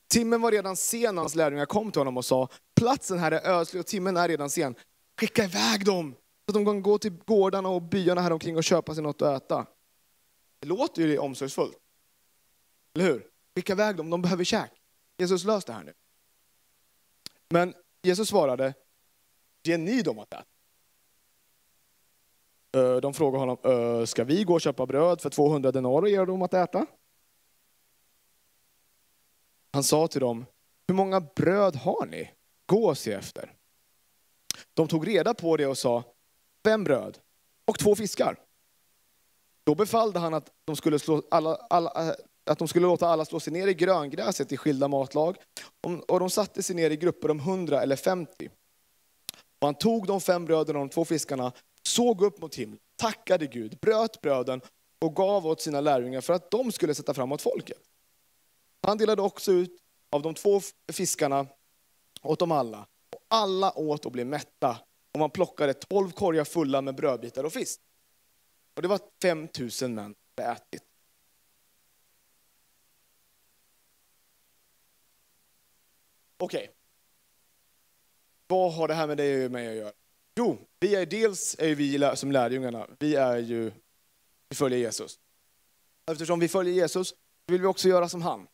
Timmen 0.09 0.41
var 0.41 0.51
redan 0.53 0.77
sen 0.77 1.15
när 1.15 1.23
hans 1.23 1.35
lärjungar 1.35 1.67
kom 1.67 1.93
till 1.93 2.01
honom 2.01 2.17
och 2.17 2.25
sa, 2.25 2.49
platsen 2.75 3.19
här 3.19 3.33
är 3.33 3.51
ödslig 3.51 3.81
och 3.81 3.87
timmen 3.87 4.17
är 4.17 4.29
redan 4.29 4.51
sen. 4.51 4.75
Skicka 5.21 5.45
iväg 5.45 5.85
dem 5.85 6.15
så 6.15 6.51
att 6.51 6.55
de 6.55 6.65
kan 6.65 6.83
gå 6.83 6.99
till 6.99 7.13
gårdarna 7.27 7.69
och 7.69 7.83
byarna 7.83 8.21
här 8.21 8.33
omkring 8.33 8.57
och 8.57 8.65
köpa 8.65 8.95
sig 8.95 9.03
något 9.03 9.23
att 9.23 9.43
äta. 9.43 9.67
Det 10.61 10.67
låter 10.67 11.03
ju 11.03 11.19
omsorgsfullt. 11.19 11.79
Eller 12.95 13.05
hur? 13.05 13.27
Skicka 13.55 13.73
iväg 13.73 13.97
dem, 13.97 14.11
de 14.11 14.23
behöver 14.23 14.45
käk. 14.45 14.82
Jesus 15.19 15.45
lös 15.45 15.65
det 15.65 15.73
här 15.73 15.83
nu. 15.83 15.95
Men 17.49 17.75
Jesus 18.03 18.29
svarade, 18.29 18.75
ge 19.63 19.77
ni 19.77 20.03
dem 20.03 20.19
att 20.19 20.33
äta. 20.33 20.45
Eh, 22.77 22.97
de 22.97 23.15
frågade 23.15 23.39
honom, 23.39 23.59
eh, 23.65 24.05
ska 24.05 24.25
vi 24.25 24.45
gå 24.45 24.55
och 24.55 24.61
köpa 24.61 24.87
bröd 24.87 25.21
för 25.21 25.31
200 25.31 25.73
denar 25.73 26.03
och 26.03 26.09
ge 26.09 26.25
dem 26.25 26.43
att 26.43 26.55
äta? 26.55 26.87
Han 29.73 29.85
sa 29.85 30.09
till 30.09 30.21
dem, 30.21 30.47
hur 30.87 30.95
många 30.95 31.21
bröd 31.21 31.77
har 31.77 32.07
ni? 32.07 32.31
Gå 32.67 32.89
och 32.89 32.99
se 32.99 33.13
efter. 33.13 33.53
De 34.75 34.89
tog 34.89 35.09
reda 35.09 35.35
på 35.35 35.57
det 35.57 35.67
och 35.67 35.79
sa, 35.79 36.05
fem 36.65 36.85
bröd 36.85 37.19
och 37.65 37.79
två 37.79 37.95
fiskar. 37.95 38.37
Då 39.65 39.75
befallde 39.75 40.19
han 40.19 40.35
att 40.35 40.53
de 40.65 40.77
skulle, 40.77 40.99
slå 40.99 41.23
alla, 41.31 41.55
alla, 41.55 42.09
eh, 42.09 42.15
att 42.45 42.59
de 42.59 42.69
skulle 42.69 42.87
låta 42.87 43.09
alla 43.09 43.25
slå 43.25 43.41
sig 43.41 43.53
ner 43.53 43.67
i 43.67 43.75
gröngräset 43.75 44.53
i 44.53 44.57
skilda 44.57 44.89
matlag. 44.89 45.37
Och 46.09 46.21
de 46.21 46.31
satte 46.31 46.63
sig 46.63 46.77
ner 46.77 46.91
i 46.91 46.97
grupper 46.97 47.31
om 47.31 47.41
hundra 47.41 47.83
eller 47.83 47.97
femtio. 47.97 48.51
Och 49.59 49.69
han 49.69 49.75
tog 49.75 50.07
de 50.07 50.21
fem 50.21 50.45
bröden 50.45 50.77
och 50.77 50.83
de 50.83 50.89
två 50.89 51.05
fiskarna, 51.05 51.53
såg 51.83 52.23
upp 52.23 52.41
mot 52.41 52.55
himlen, 52.55 52.79
tackade 52.97 53.47
Gud, 53.47 53.79
bröt 53.81 54.21
bröden 54.21 54.61
och 54.99 55.17
gav 55.17 55.47
åt 55.47 55.61
sina 55.61 55.81
lärjungar 55.81 56.21
för 56.21 56.33
att 56.33 56.51
de 56.51 56.73
skulle 56.73 56.95
sätta 56.95 57.15
framåt 57.15 57.43
folket. 57.43 57.79
Han 58.83 58.99
delade 58.99 59.23
också 59.23 59.53
ut 59.53 59.79
av 60.11 60.23
de 60.23 60.35
två 60.35 60.61
fiskarna 60.93 61.47
åt 62.23 62.39
dem 62.39 62.53
alla. 62.53 62.87
Och 63.13 63.21
alla 63.29 63.79
åt 63.79 64.07
och 64.07 64.13
blev 64.13 64.27
mätta. 64.27 64.79
Och 65.13 65.21
man 65.21 65.31
plockade 65.31 65.75
tolv 65.75 66.11
korgar 66.11 66.45
fulla 66.45 66.81
med 66.81 66.95
brödbitar 66.95 67.45
och 67.45 67.53
fisk. 67.53 67.81
Och 68.77 68.83
det 68.83 68.89
var 68.89 69.01
5000 69.23 69.95
män 69.95 70.05
som 70.05 70.45
hade 70.45 70.53
ätit. 70.53 70.83
Okej. 76.43 76.63
Okay. 76.63 76.75
Vad 78.47 78.73
har 78.75 78.89
det 78.89 78.95
här 78.95 79.07
med 79.07 79.17
dig 79.17 79.45
och 79.45 79.51
mig 79.51 79.69
att 79.69 79.75
göra? 79.75 79.93
Jo, 80.37 80.59
vi 80.81 80.95
är 80.95 81.07
dels 81.07 81.57
är 81.59 81.75
vi 81.75 82.17
som 82.17 82.33
lärjungarna, 82.33 82.87
vi 82.99 83.15
är 83.15 83.39
ju, 83.39 83.73
vi 84.49 84.57
följer 84.57 84.79
Jesus. 84.79 85.19
Eftersom 86.07 86.41
vi 86.41 86.49
följer 86.49 86.75
Jesus 86.75 87.15
vill 87.47 87.61
vi 87.61 87.67
också 87.67 87.89
göra 87.89 88.09
som 88.09 88.23
han. 88.23 88.47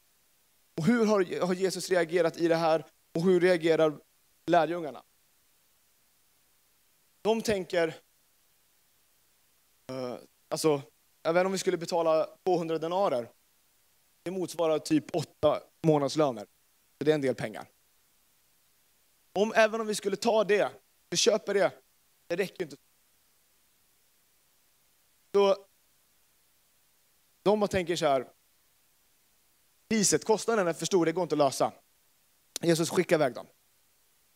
Och 0.76 0.84
hur 0.84 1.06
har, 1.06 1.46
har 1.46 1.54
Jesus 1.54 1.90
reagerat 1.90 2.36
i 2.36 2.48
det 2.48 2.56
här 2.56 2.86
och 3.14 3.22
hur 3.22 3.40
reagerar 3.40 4.00
lärjungarna? 4.46 5.02
De 7.22 7.42
tänker, 7.42 7.88
eh, 9.90 10.16
alltså, 10.48 10.82
även 11.22 11.46
om 11.46 11.52
vi 11.52 11.58
skulle 11.58 11.76
betala 11.76 12.28
200 12.44 12.78
denarer, 12.78 13.30
det 14.22 14.30
motsvarar 14.30 14.78
typ 14.78 15.16
åtta 15.16 15.60
månadslöner. 15.82 16.46
Så 16.98 17.04
det 17.04 17.10
är 17.10 17.14
en 17.14 17.20
del 17.20 17.34
pengar. 17.34 17.68
Om, 19.38 19.52
även 19.56 19.80
om 19.80 19.86
vi 19.86 19.94
skulle 19.94 20.16
ta 20.16 20.44
det, 20.44 20.70
vi 21.10 21.16
köper 21.16 21.54
det, 21.54 21.72
det 22.26 22.36
räcker 22.36 22.64
inte. 22.64 22.76
Så 25.34 25.66
de 27.42 27.68
tänker 27.68 27.96
så 27.96 28.06
här, 28.06 28.28
priset, 29.88 30.24
kostnaden 30.24 30.68
är 30.68 30.72
för 30.72 30.86
stor, 30.86 31.06
det 31.06 31.12
går 31.12 31.22
inte 31.22 31.34
att 31.34 31.38
lösa. 31.38 31.72
Jesus 32.60 32.90
skickar 32.90 33.16
iväg 33.16 33.34
dem. 33.34 33.46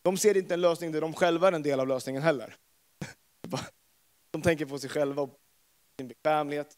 De 0.01 0.17
ser 0.17 0.37
inte 0.37 0.53
en 0.53 0.61
lösning 0.61 0.91
där 0.91 1.01
de 1.01 1.13
själva 1.13 1.47
är 1.47 1.51
en 1.51 1.63
del 1.63 1.79
av 1.79 1.87
lösningen 1.87 2.21
heller. 2.21 2.55
De 4.31 4.41
tänker 4.41 4.65
på 4.65 4.79
sig 4.79 4.89
själva 4.89 5.21
och 5.21 5.39
sin 5.97 6.07
bekvämlighet, 6.07 6.77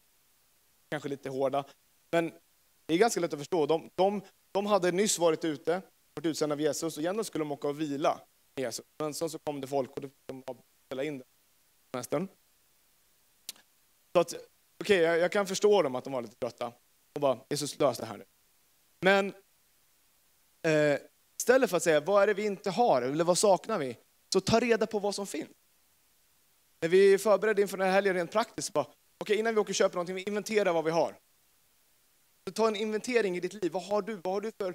kanske 0.88 1.08
lite 1.08 1.28
hårda. 1.28 1.64
Men 2.10 2.32
det 2.86 2.94
är 2.94 2.98
ganska 2.98 3.20
lätt 3.20 3.32
att 3.32 3.38
förstå. 3.38 3.66
De, 3.66 3.90
de, 3.94 4.22
de 4.52 4.66
hade 4.66 4.92
nyss 4.92 5.18
varit 5.18 5.44
ute, 5.44 5.82
varit 6.16 6.26
utsända 6.26 6.54
av 6.54 6.60
Jesus 6.60 6.96
och 6.96 7.02
egentligen 7.02 7.24
skulle 7.24 7.44
de 7.44 7.52
åka 7.52 7.68
och 7.68 7.80
vila 7.80 8.20
med 8.54 8.64
Jesus. 8.64 8.84
Men 8.98 9.14
sen 9.14 9.30
så 9.30 9.38
kom 9.38 9.60
det 9.60 9.66
folk 9.66 9.90
och 9.90 10.00
då 10.00 10.08
fick 10.08 10.16
de 10.26 10.42
ställa 10.86 11.04
in 11.04 11.18
den 11.18 11.26
semestern. 11.92 12.28
Så 14.12 14.20
att, 14.20 14.34
okej, 14.34 14.40
okay, 14.80 14.96
jag, 14.96 15.18
jag, 15.18 15.32
kan 15.32 15.46
förstå 15.46 15.82
dem 15.82 15.94
att 15.94 16.04
de 16.04 16.12
var 16.12 16.22
lite 16.22 16.34
trötta 16.34 16.72
och 17.14 17.20
bara, 17.20 17.38
Jesus 17.50 17.78
lös 17.78 17.98
det 17.98 18.06
här 18.06 18.16
nu. 18.16 18.24
Men 19.00 19.34
eh, 20.62 20.98
istället 21.38 21.70
för 21.70 21.76
att 21.76 21.82
säga, 21.82 22.00
vad 22.00 22.22
är 22.22 22.26
det 22.26 22.34
vi 22.34 22.46
inte 22.46 22.70
har, 22.70 23.02
eller 23.02 23.24
vad 23.24 23.38
saknar 23.38 23.78
vi? 23.78 23.96
Så 24.32 24.40
ta 24.40 24.60
reda 24.60 24.86
på 24.86 24.98
vad 24.98 25.14
som 25.14 25.26
finns. 25.26 25.50
När 26.80 26.88
vi 26.88 27.18
förberedde 27.18 27.62
inför 27.62 27.76
den 27.76 27.86
här 27.86 27.94
helgen 27.94 28.14
rent 28.14 28.32
praktiskt, 28.32 28.72
bara, 28.72 28.86
okay, 29.18 29.36
innan 29.36 29.54
vi 29.54 29.60
åker 29.60 29.70
och 29.70 29.74
köper 29.74 29.94
någonting, 29.94 30.16
vi 30.16 30.22
inventerar 30.22 30.72
vad 30.72 30.84
vi 30.84 30.90
har. 30.90 31.18
Så 32.46 32.52
ta 32.52 32.68
en 32.68 32.76
inventering 32.76 33.36
i 33.36 33.40
ditt 33.40 33.62
liv. 33.62 33.72
Vad 33.72 33.82
har 33.82 34.02
du? 34.02 34.14
Vad 34.14 34.34
har 34.34 34.40
du 34.40 34.52
för, 34.58 34.74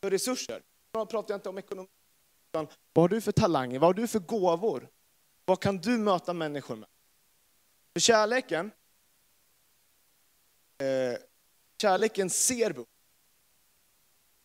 för 0.00 0.10
resurser? 0.10 0.62
Då 0.98 1.06
pratar 1.06 1.34
jag 1.34 1.38
inte 1.38 1.48
om 1.48 1.58
ekonomi. 1.58 1.88
Utan 2.48 2.68
vad 2.92 3.02
har 3.02 3.08
du 3.08 3.20
för 3.20 3.32
talanger? 3.32 3.78
Vad 3.78 3.88
har 3.88 3.94
du 3.94 4.08
för 4.08 4.18
gåvor? 4.18 4.88
Vad 5.44 5.62
kan 5.62 5.78
du 5.78 5.98
möta 5.98 6.32
människor 6.32 6.76
med? 6.76 6.88
För 7.92 8.00
kärleken, 8.00 8.70
eh, 10.78 11.18
kärleken 11.80 12.30
ser 12.30 12.72
behov. 12.72 12.86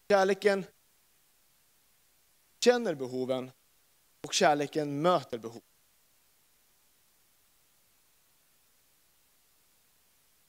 Kärleken 0.09 0.65
känner 2.63 2.95
behoven 2.95 3.51
och 4.21 4.33
kärleken 4.33 5.01
möter 5.01 5.37
behov. 5.37 5.61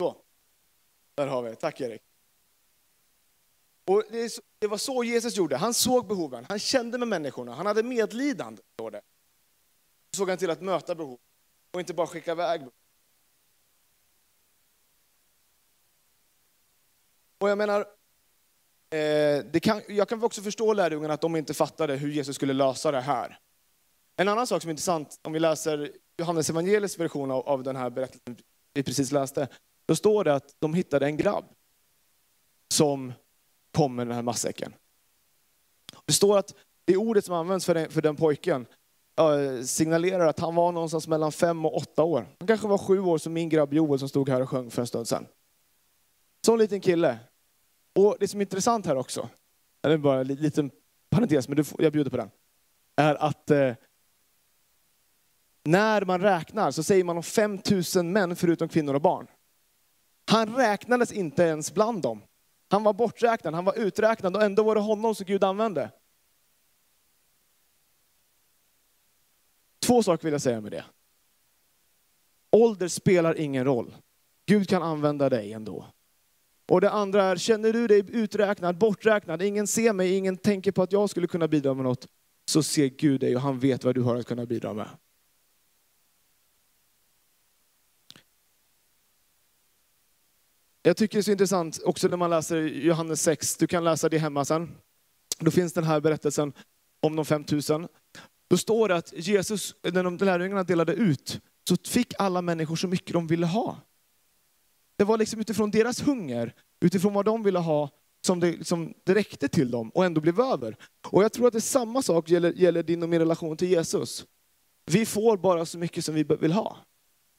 Så, 0.01 0.17
där 1.15 1.27
har 1.27 1.43
vi 1.43 1.51
det. 1.51 1.57
Tack 1.57 1.81
Erik. 1.81 2.03
Och 3.85 4.05
det 4.11 4.41
det 4.65 4.69
var 4.69 4.79
så 4.79 5.05
Jesus 5.05 5.37
gjorde. 5.37 5.57
Han 5.57 5.75
såg 5.75 6.07
behoven, 6.07 6.47
han 6.49 6.59
kände 6.59 6.99
med 6.99 7.09
människorna, 7.09 7.55
han 7.55 7.67
hade 7.67 7.83
medlidande. 7.83 8.63
Så 8.79 9.01
såg 10.17 10.29
han 10.29 10.39
till 10.39 10.51
att 10.51 10.61
möta 10.61 10.95
behov 10.95 11.19
och 11.71 11.81
inte 11.81 11.95
bara 11.95 12.07
skicka 12.07 12.33
iväg 12.33 12.61
behov. 12.61 12.73
Och 17.39 17.51
jag 17.51 17.59
menar, 17.59 17.81
eh, 17.81 19.45
det 19.53 19.63
kan, 19.63 19.83
jag 19.89 20.09
kan 20.09 20.25
också 20.25 20.43
förstå 20.43 20.73
lärjungarna 20.73 21.15
att 21.15 21.21
de 21.21 21.37
inte 21.37 21.55
fattade 21.55 21.97
hur 21.97 22.11
Jesus 22.11 22.37
skulle 22.37 22.53
lösa 22.53 22.91
det 22.91 23.01
här. 23.01 23.39
En 24.17 24.29
annan 24.29 24.47
sak 24.47 24.63
som 24.63 24.69
är 24.69 24.73
intressant, 24.73 25.21
om 25.23 25.33
vi 25.33 25.41
läser 25.41 25.93
Johannes 26.17 26.51
evangeliets 26.51 26.99
version 26.99 27.31
av, 27.31 27.49
av 27.49 27.63
den 27.63 27.77
här 27.77 27.91
berättelsen 27.91 28.37
vi 28.75 28.83
precis 28.83 29.13
läste, 29.13 29.49
då 29.87 29.97
står 29.97 30.25
det 30.25 30.35
att 30.35 30.57
de 30.59 30.75
hittade 30.75 31.07
en 31.07 31.17
grabb 31.17 31.45
som 32.69 33.13
kommer 33.75 34.05
den 34.05 34.15
här 34.15 34.23
matsäcken. 34.23 34.75
Det 36.05 36.13
står 36.13 36.39
att 36.39 36.55
det 36.85 36.97
ordet 36.97 37.25
som 37.25 37.35
används 37.35 37.67
för 37.67 37.75
den, 37.75 37.91
för 37.91 38.03
den 38.03 38.17
pojken 38.17 38.67
signalerar 39.65 40.27
att 40.27 40.41
han 40.41 40.55
var 40.55 40.73
någonstans 40.73 41.09
mellan 41.09 41.33
fem 41.33 41.65
och 41.65 41.77
åtta 41.77 42.03
år. 42.03 42.27
Han 42.39 42.47
kanske 42.47 42.69
var 42.69 42.79
sju 42.79 43.01
år 43.01 43.19
som 43.19 43.33
min 43.33 43.49
grabb 43.49 43.75
Joel 43.75 43.99
som 43.99 44.09
stod 44.09 44.29
här 44.29 44.41
och 44.41 44.51
sjöng 44.51 44.71
för 44.71 44.83
en 44.83 44.87
stund 44.87 45.09
sedan. 45.09 45.27
Sån 46.47 46.59
liten 46.59 46.81
kille. 46.81 47.19
Och 47.95 48.17
det 48.21 48.29
som 48.29 48.41
är 48.41 48.45
intressant 48.45 48.87
här 48.87 48.97
också, 48.97 49.29
det 49.81 49.93
är 49.93 49.99
bara 49.99 50.21
en 50.21 50.27
liten 50.27 50.71
parentes, 51.11 51.49
men 51.49 51.65
jag 51.79 51.93
bjuder 51.93 52.11
på 52.11 52.17
den, 52.17 52.31
är 52.97 53.15
att 53.15 53.51
eh, 53.51 53.73
när 55.65 56.05
man 56.05 56.21
räknar 56.21 56.71
så 56.71 56.83
säger 56.83 57.05
man 57.05 57.17
om 57.17 57.23
5000 57.23 58.13
män 58.13 58.37
förutom 58.37 58.69
kvinnor 58.69 58.95
och 58.95 59.01
barn. 59.01 59.27
Han 60.31 60.57
räknades 60.57 61.13
inte 61.13 61.43
ens 61.43 61.75
bland 61.75 62.03
dem. 62.03 62.23
Han 62.75 62.83
var 62.83 62.93
borträknad, 62.93 63.55
han 63.55 63.65
var 63.65 63.79
uträknad 63.79 64.37
och 64.37 64.43
ändå 64.43 64.63
var 64.63 64.75
det 64.75 64.81
honom 64.81 65.15
som 65.15 65.27
Gud 65.27 65.45
använde. 65.45 65.91
Två 69.87 70.03
saker 70.03 70.25
vill 70.25 70.33
jag 70.33 70.43
säga 70.43 70.61
med 70.61 70.73
det. 70.73 70.85
Ålder 72.51 72.89
spelar 72.89 73.41
ingen 73.41 73.65
roll. 73.65 73.97
Gud 74.47 74.69
kan 74.69 74.83
använda 74.83 75.29
dig 75.29 75.53
ändå. 75.53 75.87
Och 76.69 76.81
det 76.81 76.91
andra 76.91 77.25
är, 77.25 77.37
känner 77.37 77.73
du 77.73 77.87
dig 77.87 78.05
uträknad, 78.09 78.79
borträknad, 78.79 79.43
ingen 79.43 79.67
ser 79.67 79.93
mig, 79.93 80.17
ingen 80.17 80.37
tänker 80.37 80.73
på 80.73 80.83
att 80.83 80.93
jag 80.93 81.11
skulle 81.11 81.27
kunna 81.27 81.49
bidra 81.49 81.75
med 81.75 81.85
något, 81.85 82.07
så 82.45 82.63
ser 82.63 82.87
Gud 82.87 83.21
dig 83.21 83.37
och 83.37 83.43
han 83.43 83.59
vet 83.59 83.85
vad 83.85 83.95
du 83.95 84.03
har 84.03 84.17
att 84.17 84.27
kunna 84.27 84.47
bidra 84.47 84.73
med. 84.73 84.89
Jag 90.87 90.97
tycker 90.97 91.19
det 91.19 91.21
är 91.21 91.23
så 91.23 91.31
intressant 91.31 91.81
också 91.85 92.09
när 92.09 92.17
man 92.17 92.31
läser 92.31 92.57
Johannes 92.63 93.23
6, 93.23 93.57
du 93.57 93.67
kan 93.67 93.85
läsa 93.85 94.09
det 94.09 94.19
hemma 94.19 94.45
sen. 94.45 94.75
Då 95.39 95.51
finns 95.51 95.73
den 95.73 95.85
här 95.85 96.01
berättelsen 96.01 96.53
om 97.01 97.17
de 97.17 97.25
5000. 97.25 97.89
Då 98.49 98.57
står 98.57 98.89
det 98.89 98.97
att 98.97 99.13
Jesus, 99.17 99.75
när 99.83 100.05
de 100.05 100.17
lärjungarna 100.17 100.63
delade 100.63 100.93
ut, 100.93 101.41
så 101.69 101.77
fick 101.87 102.15
alla 102.19 102.43
människor 102.43 102.77
så 102.77 102.89
mycket 102.89 103.13
de 103.13 103.27
ville 103.27 103.47
ha. 103.47 103.77
Det 104.97 105.05
var 105.05 105.19
liksom 105.19 105.41
utifrån 105.41 105.71
deras 105.71 106.03
hunger, 106.03 106.55
utifrån 106.81 107.15
vad 107.15 107.25
de 107.25 107.43
ville 107.43 107.59
ha, 107.59 107.91
som 108.27 108.41
det, 108.41 108.67
som 108.67 108.95
det 109.05 109.15
räckte 109.15 109.49
till 109.49 109.71
dem 109.71 109.91
och 109.91 110.05
ändå 110.05 110.21
blev 110.21 110.41
över. 110.41 110.77
Och 111.11 111.25
jag 111.25 111.33
tror 111.33 111.47
att 111.47 111.53
det 111.53 111.59
är 111.59 111.61
samma 111.61 112.03
sak 112.03 112.31
gäller, 112.31 112.53
gäller 112.53 112.83
din 112.83 113.03
och 113.03 113.09
min 113.09 113.19
relation 113.19 113.57
till 113.57 113.69
Jesus. 113.69 114.27
Vi 114.87 115.07
får 115.07 115.37
bara 115.37 115.67
så 115.67 115.79
mycket 115.79 116.05
som 116.05 116.15
vi 116.15 116.23
vill 116.23 116.53
ha. 116.53 116.77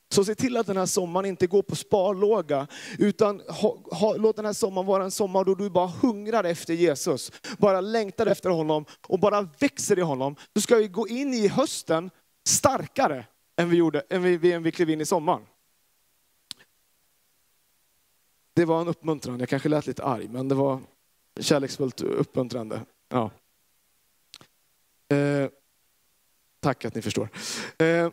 Så 0.09 0.25
se 0.25 0.35
till 0.35 0.57
att 0.57 0.67
den 0.67 0.77
här 0.77 0.85
sommaren 0.85 1.25
inte 1.25 1.47
går 1.47 1.61
på 1.61 1.75
sparlåga, 1.75 2.67
utan 2.99 3.39
ha, 3.39 3.77
ha, 3.91 4.15
låt 4.15 4.35
den 4.35 4.45
här 4.45 4.53
sommaren 4.53 4.87
vara 4.87 5.03
en 5.03 5.11
sommar 5.11 5.43
då 5.43 5.55
du 5.55 5.69
bara 5.69 5.87
hungrar 5.87 6.43
efter 6.43 6.73
Jesus, 6.73 7.31
bara 7.57 7.81
längtar 7.81 8.25
efter 8.25 8.49
honom 8.49 8.85
och 9.07 9.19
bara 9.19 9.49
växer 9.59 9.99
i 9.99 10.01
honom. 10.01 10.35
Då 10.53 10.61
ska 10.61 10.75
vi 10.75 10.87
gå 10.87 11.07
in 11.07 11.33
i 11.33 11.47
hösten 11.47 12.11
starkare 12.47 13.25
än 13.55 13.69
vi, 13.69 13.77
gjorde, 13.77 14.03
än 14.09 14.23
vi, 14.23 14.51
än 14.51 14.63
vi 14.63 14.71
klev 14.71 14.89
in 14.89 15.01
i 15.01 15.05
sommaren. 15.05 15.41
Det 18.53 18.65
var 18.65 18.81
en 18.81 18.87
uppmuntran, 18.87 19.39
jag 19.39 19.49
kanske 19.49 19.69
lät 19.69 19.87
lite 19.87 20.03
arg, 20.03 20.27
men 20.27 20.47
det 20.47 20.55
var 20.55 20.81
kärleksfullt 21.39 22.01
uppmuntrande. 22.01 22.81
Ja. 23.09 23.31
Eh, 25.15 25.49
tack 26.59 26.85
att 26.85 26.95
ni 26.95 27.01
förstår. 27.01 27.29
Eh, 27.77 28.09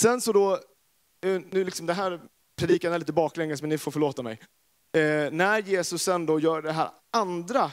Sen 0.00 0.20
så 0.20 0.32
då, 0.32 0.52
eh, 1.20 1.40
nu 1.50 1.64
liksom 1.64 1.86
det 1.86 1.94
här 1.94 2.20
predikan 2.56 2.92
är 2.92 2.98
lite 2.98 3.12
baklänges 3.12 3.60
men 3.62 3.68
ni 3.68 3.78
får 3.78 3.90
förlåta 3.90 4.22
mig. 4.22 4.40
Eh, 4.92 5.30
när 5.32 5.62
Jesus 5.62 6.02
sen 6.02 6.26
då 6.26 6.40
gör 6.40 6.62
det 6.62 6.72
här 6.72 6.90
andra 7.10 7.72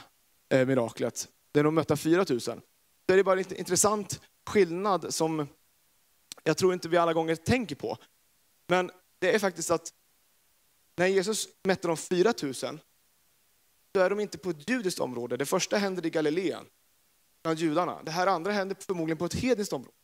eh, 0.49 0.67
miraklet, 0.67 1.27
där 1.51 1.63
de 1.63 1.75
möter 1.75 1.95
4000, 1.95 2.61
så 3.05 3.13
är 3.13 3.17
det 3.17 3.23
bara 3.23 3.39
en 3.39 3.55
intressant 3.55 4.21
skillnad 4.45 5.13
som 5.13 5.47
jag 6.43 6.57
tror 6.57 6.73
inte 6.73 6.89
vi 6.89 6.97
alla 6.97 7.13
gånger 7.13 7.35
tänker 7.35 7.75
på. 7.75 7.97
Men 8.67 8.91
det 9.19 9.35
är 9.35 9.39
faktiskt 9.39 9.71
att 9.71 9.93
när 10.95 11.07
Jesus 11.07 11.47
mätte 11.63 11.87
de 11.87 11.97
4000, 11.97 12.79
så 13.95 14.01
är 14.01 14.09
de 14.09 14.19
inte 14.19 14.37
på 14.37 14.49
ett 14.49 14.69
judiskt 14.69 14.99
område. 14.99 15.37
Det 15.37 15.45
första 15.45 15.77
händer 15.77 16.05
i 16.05 16.09
Galileen, 16.09 16.65
bland 17.43 17.59
judarna. 17.59 18.03
Det 18.03 18.11
här 18.11 18.27
andra 18.27 18.51
händer 18.51 18.77
förmodligen 18.79 19.17
på 19.17 19.25
ett 19.25 19.33
hedniskt 19.33 19.73
område. 19.73 19.95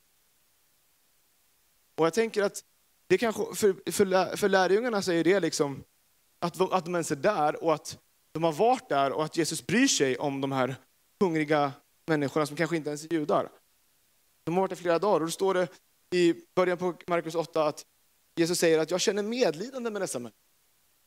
Och 1.96 2.06
jag 2.06 2.14
tänker 2.14 2.44
att 2.44 2.64
det 3.08 3.18
kanske, 3.18 3.56
för, 3.56 3.92
för, 3.92 4.36
för 4.36 4.50
lärjungarna 4.50 5.02
så 5.02 5.12
är 5.12 5.24
det 5.24 5.40
liksom 5.40 5.84
att, 6.40 6.62
att 6.74 6.86
de 6.86 6.96
ens 6.96 7.12
är 7.12 7.16
där 7.16 7.64
och 7.64 7.74
att 7.74 7.98
de 8.32 8.44
har 8.44 8.52
varit 8.52 8.90
där 8.90 9.12
och 9.12 9.26
att 9.26 9.38
Jesus 9.38 9.68
bryr 9.68 9.88
sig 9.88 10.18
om 10.18 10.42
de 10.42 10.52
här 10.52 10.76
hungriga 11.20 11.72
människorna 12.06 12.46
som 12.46 12.56
kanske 12.56 12.76
inte 12.76 12.90
ens 12.90 13.06
är 13.06 13.14
judar. 13.14 13.50
De 14.44 14.54
har 14.54 14.62
varit 14.62 14.70
där 14.70 14.76
flera 14.76 15.00
dagar 15.00 15.20
och 15.20 15.26
då 15.26 15.32
står 15.32 15.54
det 15.54 15.68
i 16.12 16.34
början 16.56 16.78
på 16.78 16.94
Markus 17.08 17.36
8 17.36 17.68
att 17.68 17.86
Jesus 18.36 18.60
säger 18.60 18.80
att 18.80 18.92
jag 18.92 19.02
känner 19.02 19.24
medlidande 19.24 19.90
med 19.90 20.02
dessa 20.02 20.20
människor. 20.20 20.40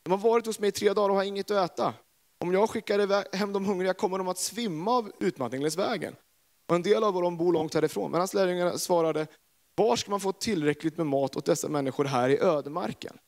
De 0.03 0.11
har 0.11 0.19
varit 0.19 0.47
hos 0.47 0.59
mig 0.59 0.69
i 0.69 0.73
tre 0.73 0.93
dagar 0.93 1.09
och 1.09 1.17
har 1.17 1.25
inget 1.25 1.51
att 1.51 1.71
äta. 1.71 1.95
Om 2.39 2.53
jag 2.53 2.71
skickar 2.71 3.37
hem 3.37 3.53
de 3.53 3.65
hungriga 3.65 3.95
kommer 3.95 4.19
de 4.19 4.29
att 4.29 4.39
svimma 4.39 4.91
av 4.91 5.13
utmattning 5.21 5.61
längs 5.63 5.77
vägen. 5.77 6.17
Och 6.67 6.75
en 6.75 6.83
del 6.83 7.05
av 7.05 7.13
dem 7.13 7.37
bor 7.37 7.53
långt 7.53 7.75
härifrån. 7.75 8.11
Men 8.11 8.21
hans 8.21 8.35
lärjungar 8.35 8.77
svarade, 8.77 9.27
var 9.79 9.97
ska 9.97 10.11
man 10.11 10.21
få 10.21 10.33
tillräckligt 10.33 10.97
med 10.97 11.07
mat 11.07 11.37
åt 11.37 11.45
dessa 11.45 11.69
människor 11.69 12.05
här 12.05 12.29
i 12.29 12.39
ödemarken? 12.39 13.19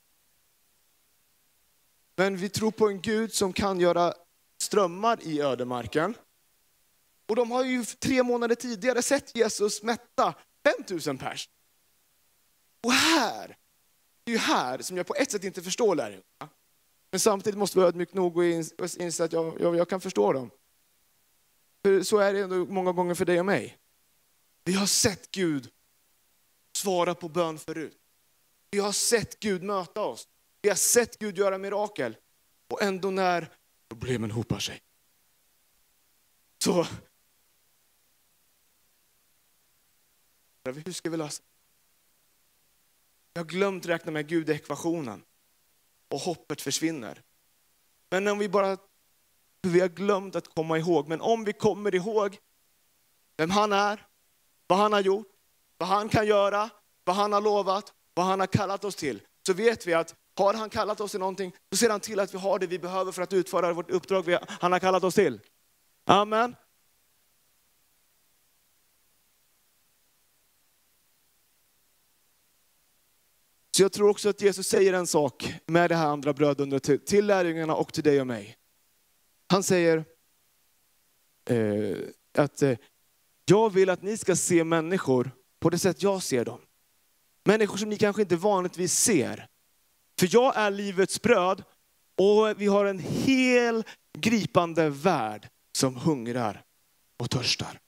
Men 2.16 2.36
vi 2.36 2.48
tror 2.48 2.70
på 2.70 2.88
en 2.88 3.00
Gud 3.00 3.32
som 3.32 3.52
kan 3.52 3.80
göra 3.80 4.14
strömmar 4.58 5.18
i 5.22 5.40
ödemarken. 5.40 6.14
Och 7.26 7.36
de 7.36 7.50
har 7.50 7.64
ju 7.64 7.84
tre 7.84 8.22
månader 8.22 8.54
tidigare 8.54 9.02
sett 9.02 9.36
Jesus 9.36 9.82
mätta 9.82 10.34
5000 10.64 11.18
pers. 11.18 11.48
Och 12.82 12.92
här, 12.92 13.56
det 14.24 14.32
är 14.32 14.36
ju 14.36 14.38
här 14.38 14.78
som 14.78 14.96
jag 14.96 15.06
på 15.06 15.14
ett 15.14 15.30
sätt 15.30 15.44
inte 15.44 15.62
förstår 15.62 15.94
lärjungarna. 15.94 16.48
Men 17.10 17.20
samtidigt 17.20 17.58
måste 17.58 17.78
vi 17.78 17.80
vara 17.80 17.88
ödmjuka 17.88 18.12
nog 18.14 18.36
och 18.36 18.44
inse 18.98 19.24
att 19.24 19.32
jag, 19.32 19.60
jag, 19.60 19.76
jag, 19.76 19.88
kan 19.88 20.00
förstå 20.00 20.32
dem. 20.32 20.50
För 21.82 22.02
så 22.02 22.18
är 22.18 22.32
det 22.32 22.40
ändå 22.40 22.56
många 22.56 22.92
gånger 22.92 23.14
för 23.14 23.24
dig 23.24 23.40
och 23.40 23.46
mig. 23.46 23.78
Vi 24.64 24.72
har 24.72 24.86
sett 24.86 25.30
Gud 25.30 25.70
svara 26.80 27.14
på 27.14 27.28
bön 27.28 27.58
förut. 27.58 27.98
Vi 28.70 28.78
har 28.78 28.92
sett 28.92 29.40
Gud 29.40 29.62
möta 29.62 30.00
oss. 30.00 30.28
Vi 30.62 30.68
har 30.68 30.76
sett 30.76 31.18
Gud 31.18 31.38
göra 31.38 31.58
mirakel. 31.58 32.16
Och 32.68 32.82
ändå 32.82 33.10
när 33.10 33.52
problemen 33.88 34.30
hopar 34.30 34.58
sig, 34.58 34.82
så... 36.64 36.86
Hur 40.64 40.92
ska 40.92 41.10
vi 41.10 41.16
lösa 41.16 41.42
Vi 43.32 43.38
har 43.40 43.46
glömt 43.46 43.86
räkna 43.86 44.12
med 44.12 44.28
Gud 44.28 44.50
i 44.50 44.52
ekvationen 44.52 45.24
och 46.08 46.20
hoppet 46.20 46.60
försvinner. 46.60 47.22
Men 48.10 48.28
om 48.28 48.38
vi 48.38 48.48
bara, 48.48 48.78
vi 49.62 49.80
har 49.80 49.88
glömt 49.88 50.36
att 50.36 50.54
komma 50.54 50.78
ihåg, 50.78 51.08
men 51.08 51.20
om 51.20 51.44
vi 51.44 51.52
kommer 51.52 51.94
ihåg 51.94 52.38
vem 53.36 53.50
han 53.50 53.72
är, 53.72 54.06
vad 54.66 54.78
han 54.78 54.92
har 54.92 55.00
gjort, 55.00 55.29
vad 55.80 55.88
han 55.88 56.08
kan 56.08 56.26
göra, 56.26 56.70
vad 57.04 57.16
han 57.16 57.32
har 57.32 57.40
lovat, 57.40 57.92
vad 58.14 58.26
han 58.26 58.40
har 58.40 58.46
kallat 58.46 58.84
oss 58.84 58.96
till, 58.96 59.22
så 59.46 59.52
vet 59.52 59.86
vi 59.86 59.94
att 59.94 60.14
har 60.36 60.54
han 60.54 60.70
kallat 60.70 61.00
oss 61.00 61.10
till 61.10 61.20
någonting, 61.20 61.52
så 61.70 61.76
ser 61.76 61.90
han 61.90 62.00
till 62.00 62.20
att 62.20 62.34
vi 62.34 62.38
har 62.38 62.58
det 62.58 62.66
vi 62.66 62.78
behöver 62.78 63.12
för 63.12 63.22
att 63.22 63.32
utföra 63.32 63.72
vårt 63.72 63.90
uppdrag 63.90 64.36
han 64.46 64.72
har 64.72 64.78
kallat 64.78 65.04
oss 65.04 65.14
till. 65.14 65.40
Amen. 66.04 66.56
Så 73.76 73.82
jag 73.82 73.92
tror 73.92 74.08
också 74.08 74.28
att 74.28 74.42
Jesus 74.42 74.66
säger 74.66 74.92
en 74.92 75.06
sak 75.06 75.54
med 75.66 75.90
det 75.90 75.96
här 75.96 76.06
andra 76.06 76.32
brödundret 76.32 76.82
till, 76.82 77.04
till 77.04 77.26
lärjungarna 77.26 77.74
och 77.74 77.92
till 77.92 78.04
dig 78.04 78.20
och 78.20 78.26
mig. 78.26 78.56
Han 79.46 79.62
säger 79.62 80.04
eh, 81.44 81.98
att 82.34 82.62
eh, 82.62 82.78
jag 83.44 83.70
vill 83.70 83.90
att 83.90 84.02
ni 84.02 84.16
ska 84.16 84.36
se 84.36 84.64
människor 84.64 85.30
på 85.60 85.70
det 85.70 85.78
sätt 85.78 86.02
jag 86.02 86.22
ser 86.22 86.44
dem. 86.44 86.60
Människor 87.44 87.76
som 87.76 87.88
ni 87.88 87.96
kanske 87.96 88.22
inte 88.22 88.36
vanligtvis 88.36 88.94
ser. 88.94 89.46
För 90.18 90.28
jag 90.30 90.56
är 90.56 90.70
livets 90.70 91.22
bröd 91.22 91.62
och 92.16 92.60
vi 92.60 92.66
har 92.66 92.84
en 92.84 92.98
hel 92.98 93.84
gripande 94.18 94.88
värld 94.88 95.48
som 95.72 95.96
hungrar 95.96 96.62
och 97.18 97.30
törstar. 97.30 97.80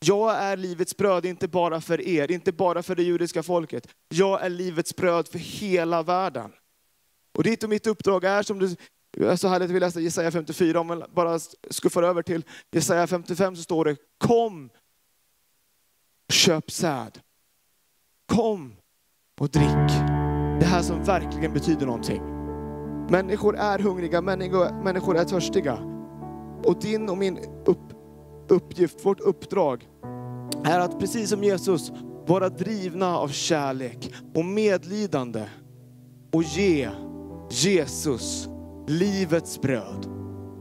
Jag 0.00 0.36
är 0.36 0.56
livets 0.56 0.96
bröd, 0.96 1.24
inte 1.24 1.48
bara 1.48 1.80
för 1.80 2.00
er, 2.00 2.30
inte 2.30 2.52
bara 2.52 2.82
för 2.82 2.94
det 2.94 3.02
judiska 3.02 3.42
folket. 3.42 3.88
Jag 4.08 4.42
är 4.42 4.48
livets 4.48 4.96
bröd 4.96 5.28
för 5.28 5.38
hela 5.38 6.02
världen. 6.02 6.52
Och 7.34 7.44
ditt 7.44 7.62
och 7.62 7.70
mitt 7.70 7.86
uppdrag 7.86 8.24
är, 8.24 8.42
som 8.42 8.58
du 8.58 8.76
så 9.36 9.48
härligt 9.48 9.70
vi 9.70 9.80
läste 9.80 10.00
Jesaja 10.00 10.30
54, 10.30 10.80
om 10.80 10.86
man 10.86 11.04
bara 11.14 11.38
skuffar 11.70 12.02
över 12.02 12.22
till 12.22 12.44
Jesaja 12.70 13.06
55 13.06 13.56
så 13.56 13.62
står 13.62 13.84
det, 13.84 13.96
kom, 14.18 14.70
köp 16.32 16.70
säd. 16.70 17.18
Kom 18.32 18.74
och 19.40 19.48
drick. 19.48 19.88
Det 20.60 20.66
här 20.66 20.82
som 20.82 21.04
verkligen 21.04 21.52
betyder 21.52 21.86
någonting. 21.86 22.22
Människor 23.10 23.56
är 23.56 23.78
hungriga, 23.78 24.20
människor, 24.20 24.82
människor 24.84 25.16
är 25.16 25.24
törstiga. 25.24 25.78
Och 26.64 26.80
din 26.80 27.08
och 27.08 27.18
min 27.18 27.38
upp, 27.66 27.92
uppgift, 28.48 29.06
vårt 29.06 29.20
uppdrag, 29.20 29.88
är 30.64 30.80
att 30.80 30.98
precis 31.00 31.30
som 31.30 31.44
Jesus 31.44 31.92
vara 32.26 32.48
drivna 32.48 33.18
av 33.18 33.28
kärlek 33.28 34.14
och 34.34 34.44
medlidande 34.44 35.44
och 36.32 36.42
ge 36.42 36.90
Jesus 37.50 38.48
livets 38.86 39.60
bröd 39.60 40.06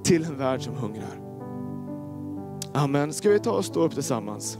till 0.03 0.23
en 0.23 0.37
värld 0.37 0.61
som 0.61 0.73
hungrar. 0.73 1.21
Amen. 2.73 3.13
Ska 3.13 3.29
vi 3.29 3.39
ta 3.39 3.51
och 3.51 3.65
stå 3.65 3.79
upp 3.79 3.93
tillsammans? 3.93 4.59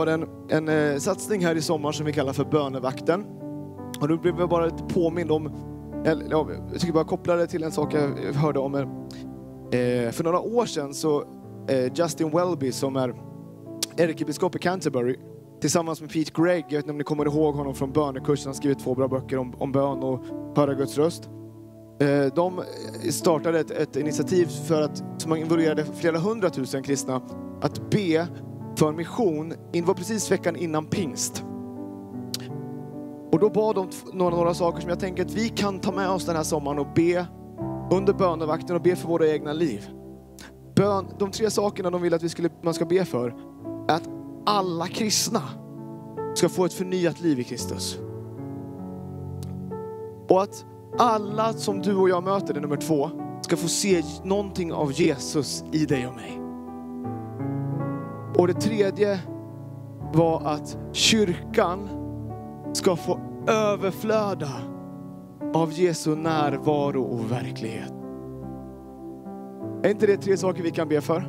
Har 0.00 0.06
en, 0.06 0.26
en 0.48 0.68
eh, 0.68 0.98
satsning 0.98 1.44
här 1.44 1.54
i 1.54 1.62
sommar 1.62 1.92
som 1.92 2.06
vi 2.06 2.12
kallar 2.12 2.32
för 2.32 2.44
Bönevakten. 2.44 3.24
Och 4.00 4.08
då 4.08 4.16
blev 4.16 4.38
jag 4.38 4.48
bara 4.48 4.64
lite 4.64 4.82
påmind 4.82 5.30
om, 5.30 5.50
eller, 6.06 6.26
ja, 6.30 6.46
jag 6.72 6.80
tycker 6.80 6.92
bara 6.94 7.04
koppla 7.04 7.36
det 7.36 7.46
till 7.46 7.62
en 7.62 7.72
sak 7.72 7.94
jag 7.94 8.32
hörde 8.34 8.58
om. 8.58 8.74
Eh, 8.74 8.82
för 10.10 10.24
några 10.24 10.40
år 10.40 10.66
sedan 10.66 10.94
så 10.94 11.24
eh, 11.68 11.92
Justin 11.94 12.30
Welby 12.30 12.72
som 12.72 12.96
är 12.96 13.14
ärkebiskop 13.96 14.56
i 14.56 14.58
Canterbury 14.58 15.16
tillsammans 15.60 16.00
med 16.00 16.12
Pete 16.12 16.42
Gregg, 16.42 16.64
jag 16.68 16.70
vet 16.70 16.84
inte 16.84 16.90
om 16.90 16.98
ni 16.98 17.04
kommer 17.04 17.26
ihåg 17.26 17.54
honom 17.54 17.74
från 17.74 17.92
bönekursen, 17.92 18.44
han 18.44 18.48
har 18.48 18.54
skrivit 18.54 18.78
två 18.78 18.94
bra 18.94 19.08
böcker 19.08 19.38
om, 19.38 19.54
om 19.58 19.72
bön 19.72 19.98
och 19.98 20.24
höra 20.56 20.74
Guds 20.74 20.98
röst. 20.98 21.30
Eh, 22.00 22.34
de 22.34 22.62
startade 23.10 23.60
ett, 23.60 23.70
ett, 23.70 23.96
initiativ 23.96 24.46
för 24.46 24.82
att, 24.82 25.04
som 25.18 25.36
involverade 25.36 25.84
flera 25.84 26.18
hundratusen 26.18 26.82
kristna 26.82 27.22
att 27.60 27.90
be 27.90 28.28
för 28.80 28.92
mission. 28.92 29.54
Det 29.72 29.82
var 29.82 29.94
precis 29.94 30.30
veckan 30.30 30.56
innan 30.56 30.86
pingst. 30.86 31.44
Och 33.32 33.38
då 33.40 33.50
bad 33.50 33.74
de 33.74 33.88
några, 34.12 34.36
några 34.36 34.54
saker 34.54 34.80
som 34.80 34.90
jag 34.90 35.00
tänker 35.00 35.24
att 35.24 35.32
vi 35.32 35.48
kan 35.48 35.80
ta 35.80 35.92
med 35.92 36.10
oss 36.10 36.26
den 36.26 36.36
här 36.36 36.42
sommaren 36.42 36.78
och 36.78 36.86
be 36.94 37.26
under 37.90 38.12
bönevakten 38.12 38.76
och 38.76 38.82
be 38.82 38.96
för 38.96 39.08
våra 39.08 39.28
egna 39.28 39.52
liv. 39.52 39.88
Bön, 40.74 41.06
de 41.18 41.30
tre 41.30 41.50
sakerna 41.50 41.90
de 41.90 42.02
vill 42.02 42.14
att 42.14 42.22
vi 42.22 42.28
skulle, 42.28 42.48
man 42.62 42.74
ska 42.74 42.84
be 42.84 43.04
för 43.04 43.34
är 43.88 43.94
att 43.94 44.08
alla 44.46 44.86
kristna 44.86 45.42
ska 46.34 46.48
få 46.48 46.64
ett 46.64 46.72
förnyat 46.72 47.20
liv 47.20 47.40
i 47.40 47.44
Kristus. 47.44 47.98
Och 50.28 50.42
att 50.42 50.64
alla 50.98 51.52
som 51.52 51.80
du 51.80 51.96
och 51.96 52.08
jag 52.08 52.24
möter, 52.24 52.54
det 52.54 52.60
är 52.60 52.62
nummer 52.62 52.76
två, 52.76 53.10
ska 53.42 53.56
få 53.56 53.68
se 53.68 54.02
någonting 54.24 54.72
av 54.72 54.92
Jesus 54.92 55.64
i 55.72 55.86
dig 55.86 56.06
och 56.06 56.14
mig. 56.14 56.39
Och 58.40 58.46
det 58.46 58.54
tredje 58.54 59.20
var 60.12 60.42
att 60.44 60.78
kyrkan 60.92 61.88
ska 62.72 62.96
få 62.96 63.20
överflöda 63.46 64.48
av 65.54 65.72
Jesu 65.72 66.16
närvaro 66.16 67.02
och 67.02 67.32
verklighet. 67.32 67.92
Är 69.82 69.90
inte 69.90 70.06
det 70.06 70.16
tre 70.16 70.36
saker 70.36 70.62
vi 70.62 70.70
kan 70.70 70.88
be 70.88 71.00
för? 71.00 71.24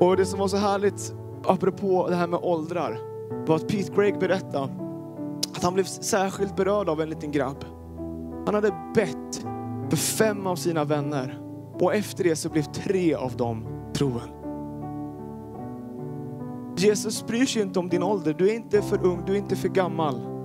Och 0.00 0.16
det 0.16 0.26
som 0.26 0.38
var 0.38 0.48
så 0.48 0.56
härligt, 0.56 1.14
apropå 1.44 2.06
det 2.08 2.16
här 2.16 2.26
med 2.26 2.40
åldrar, 2.42 2.98
var 3.46 3.56
att 3.56 3.68
Pete 3.68 3.92
Gregg 3.96 4.18
berättade 4.18 4.68
att 5.56 5.62
han 5.62 5.74
blev 5.74 5.84
särskilt 5.84 6.56
berörd 6.56 6.88
av 6.88 7.00
en 7.00 7.10
liten 7.10 7.30
grabb. 7.30 7.64
Han 8.46 8.54
hade 8.54 8.72
bett 8.94 9.46
för 9.90 9.96
fem 9.96 10.46
av 10.46 10.56
sina 10.56 10.84
vänner 10.84 11.38
och 11.80 11.94
efter 11.94 12.24
det 12.24 12.36
så 12.36 12.48
blev 12.48 12.62
tre 12.62 13.14
av 13.14 13.36
dem 13.36 13.66
troende. 13.94 14.39
Jesus 16.76 17.26
bryr 17.26 17.46
sig 17.46 17.62
inte 17.62 17.78
om 17.78 17.88
din 17.88 18.02
ålder. 18.02 18.34
Du 18.34 18.50
är 18.50 18.54
inte 18.54 18.82
för 18.82 19.06
ung, 19.06 19.22
du 19.26 19.32
är 19.32 19.36
inte 19.36 19.56
för 19.56 19.68
gammal. 19.68 20.40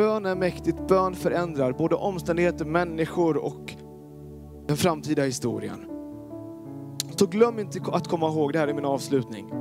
bön 0.00 0.26
är 0.26 0.34
mäktigt, 0.34 0.88
bön 0.88 1.14
förändrar 1.14 1.72
både 1.72 1.94
omständigheter, 1.94 2.64
människor 2.64 3.36
och 3.36 3.74
den 4.66 4.76
framtida 4.76 5.22
historien. 5.22 5.86
Så 7.16 7.26
glöm 7.26 7.58
inte 7.58 7.80
att 7.92 8.08
komma 8.08 8.28
ihåg 8.28 8.52
det 8.52 8.58
här 8.58 8.68
i 8.68 8.74
min 8.74 8.84
avslutning. 8.84 9.52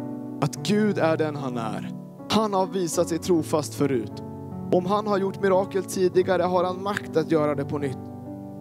Att 0.41 0.55
Gud 0.55 0.97
är 0.97 1.17
den 1.17 1.35
han 1.35 1.57
är. 1.57 1.89
Han 2.29 2.53
har 2.53 2.67
visat 2.67 3.09
sig 3.09 3.17
trofast 3.17 3.73
förut. 3.73 4.23
Om 4.71 4.85
han 4.85 5.07
har 5.07 5.17
gjort 5.17 5.41
mirakel 5.41 5.83
tidigare 5.83 6.43
har 6.43 6.63
han 6.63 6.83
makt 6.83 7.17
att 7.17 7.31
göra 7.31 7.55
det 7.55 7.65
på 7.65 7.77
nytt. 7.77 7.97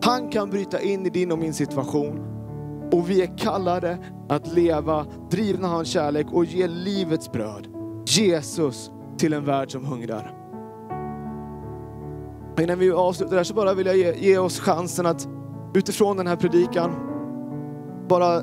Han 0.03 0.29
kan 0.29 0.51
bryta 0.51 0.81
in 0.81 1.07
i 1.07 1.11
din 1.11 1.33
och 1.33 1.39
min 1.39 1.55
situation. 1.55 2.38
Och 2.93 3.11
vi 3.11 3.23
är 3.23 3.39
kallade 3.39 3.99
att 4.29 4.55
leva 4.55 5.07
drivna 5.31 5.69
av 5.69 5.75
hans 5.75 5.89
kärlek 5.89 6.27
och 6.33 6.45
ge 6.45 6.67
livets 6.67 7.33
bröd, 7.33 7.69
Jesus, 8.07 8.91
till 9.19 9.33
en 9.33 9.45
värld 9.45 9.73
som 9.73 9.85
hungrar. 9.85 10.35
Innan 12.61 12.79
vi 12.79 12.93
avslutar 12.93 13.37
här 13.37 13.45
så 13.45 13.55
bara 13.55 13.75
vill 13.75 13.87
jag 13.87 13.97
ge, 13.97 14.15
ge 14.15 14.39
oss 14.39 14.61
chansen 14.61 15.07
att 15.07 15.29
utifrån 15.75 16.17
den 16.17 16.27
här 16.27 16.37
predikan 16.37 16.91
bara 18.09 18.41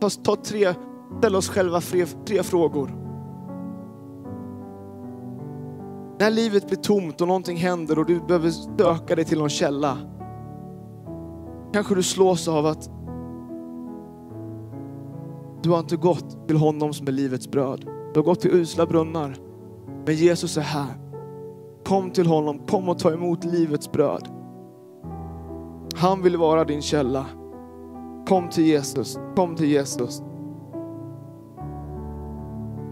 ta, 0.00 0.10
ta 0.24 0.36
tre, 0.36 0.74
ställa 1.18 1.38
oss 1.38 1.48
själva 1.48 1.80
tre, 1.80 2.06
tre 2.06 2.42
frågor. 2.42 3.02
När 6.18 6.30
livet 6.30 6.66
blir 6.66 6.78
tomt 6.78 7.20
och 7.20 7.28
någonting 7.28 7.56
händer 7.56 7.98
och 7.98 8.06
du 8.06 8.20
behöver 8.20 8.50
söka 8.50 9.16
dig 9.16 9.24
till 9.24 9.38
någon 9.38 9.50
källa. 9.50 9.98
Kanske 11.72 11.94
du 11.94 12.02
slås 12.02 12.48
av 12.48 12.66
att 12.66 12.90
du 15.62 15.70
har 15.70 15.78
inte 15.78 15.96
gått 15.96 16.48
till 16.48 16.56
honom 16.56 16.92
som 16.92 17.08
är 17.08 17.12
livets 17.12 17.50
bröd. 17.50 17.84
Du 18.14 18.20
har 18.20 18.24
gått 18.24 18.40
till 18.40 18.50
usla 18.50 18.86
brunnar. 18.86 19.36
Men 20.06 20.14
Jesus 20.14 20.56
är 20.56 20.62
här. 20.62 20.94
Kom 21.84 22.10
till 22.10 22.26
honom, 22.26 22.58
kom 22.58 22.88
och 22.88 22.98
ta 22.98 23.12
emot 23.12 23.44
livets 23.44 23.92
bröd. 23.92 24.28
Han 25.94 26.22
vill 26.22 26.36
vara 26.36 26.64
din 26.64 26.82
källa. 26.82 27.26
Kom 28.28 28.48
till 28.48 28.64
Jesus, 28.64 29.18
kom 29.36 29.56
till 29.56 29.70
Jesus. 29.70 30.22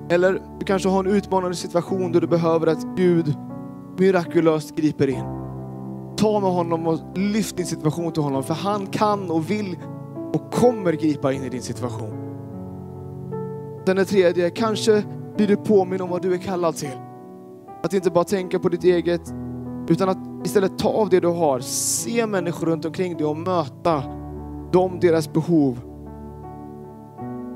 Eller 0.09 0.43
du 0.59 0.65
kanske 0.65 0.89
har 0.89 1.05
en 1.05 1.11
utmanande 1.11 1.57
situation 1.57 2.13
där 2.13 2.21
du 2.21 2.27
behöver 2.27 2.67
att 2.67 2.97
Gud 2.97 3.35
mirakulöst 3.99 4.77
griper 4.77 5.09
in. 5.09 5.25
Ta 6.17 6.41
med 6.41 6.51
honom 6.51 6.87
och 6.87 6.99
lyft 7.15 7.57
din 7.57 7.67
situation 7.67 8.13
till 8.13 8.23
honom, 8.23 8.43
för 8.43 8.55
han 8.55 8.87
kan 8.87 9.31
och 9.31 9.51
vill 9.51 9.77
och 10.33 10.53
kommer 10.53 10.93
gripa 10.93 11.33
in 11.33 11.45
i 11.45 11.49
din 11.49 11.63
situation. 11.63 12.20
Den 13.91 13.99
är 13.99 14.05
tredje, 14.05 14.51
kanske 14.51 15.05
blir 15.37 15.47
du 15.47 15.57
påminn 15.57 16.01
om 16.01 16.11
vad 16.11 16.23
du 16.23 16.35
är 16.35 16.39
kallad 16.39 16.77
till. 16.77 16.99
Att 17.83 17.95
inte 17.95 18.11
bara 18.11 18.25
tänka 18.25 18.59
på 18.59 18.69
ditt 18.69 18.85
eget, 18.85 19.35
utan 19.89 20.09
att 20.09 20.47
istället 20.47 20.79
ta 20.79 20.89
av 20.89 21.09
det 21.09 21.21
du 21.21 21.29
har, 21.29 21.61
se 21.61 22.27
människor 22.27 22.67
runt 22.67 22.85
omkring 22.85 23.17
dig 23.17 23.27
och 23.27 23.37
möta 23.37 24.03
dem, 24.73 24.99
deras 25.01 25.33
behov 25.33 25.81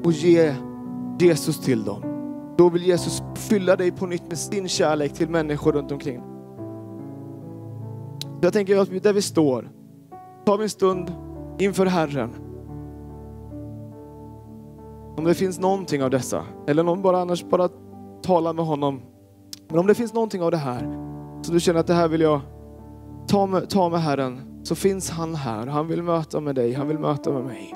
och 0.04 0.12
ge 0.12 0.54
Jesus 1.18 1.58
till 1.58 1.84
dem. 1.84 2.02
Då 2.58 2.68
vill 2.68 2.82
Jesus 2.82 3.22
fylla 3.34 3.76
dig 3.76 3.90
på 3.90 4.06
nytt 4.06 4.28
med 4.28 4.38
sin 4.38 4.68
kärlek 4.68 5.12
till 5.12 5.28
människor 5.28 5.72
runt 5.72 5.92
omkring. 5.92 6.22
Jag 8.40 8.52
tänker 8.52 8.78
att 8.78 9.02
där 9.02 9.12
vi 9.12 9.22
står, 9.22 9.70
tar 10.46 10.58
vi 10.58 10.64
en 10.64 10.70
stund 10.70 11.12
inför 11.58 11.86
Herren. 11.86 12.30
Om 15.16 15.24
det 15.24 15.34
finns 15.34 15.60
någonting 15.60 16.02
av 16.02 16.10
dessa, 16.10 16.44
eller 16.66 16.82
någon 16.82 17.02
bara 17.02 17.18
annars 17.18 17.44
bara 17.44 17.68
tala 18.22 18.52
med 18.52 18.64
honom. 18.64 19.02
Men 19.68 19.78
om 19.78 19.86
det 19.86 19.94
finns 19.94 20.14
någonting 20.14 20.42
av 20.42 20.50
det 20.50 20.56
här, 20.56 20.98
så 21.42 21.52
du 21.52 21.60
känner 21.60 21.80
att 21.80 21.86
det 21.86 21.94
här 21.94 22.08
vill 22.08 22.20
jag 22.20 22.40
ta 23.28 23.46
med, 23.46 23.70
ta 23.70 23.88
med 23.88 24.02
Herren, 24.02 24.40
så 24.62 24.74
finns 24.74 25.10
han 25.10 25.34
här. 25.34 25.66
Han 25.66 25.88
vill 25.88 26.02
möta 26.02 26.40
med 26.40 26.54
dig, 26.54 26.72
han 26.72 26.88
vill 26.88 26.98
möta 26.98 27.32
med 27.32 27.44
mig. 27.44 27.74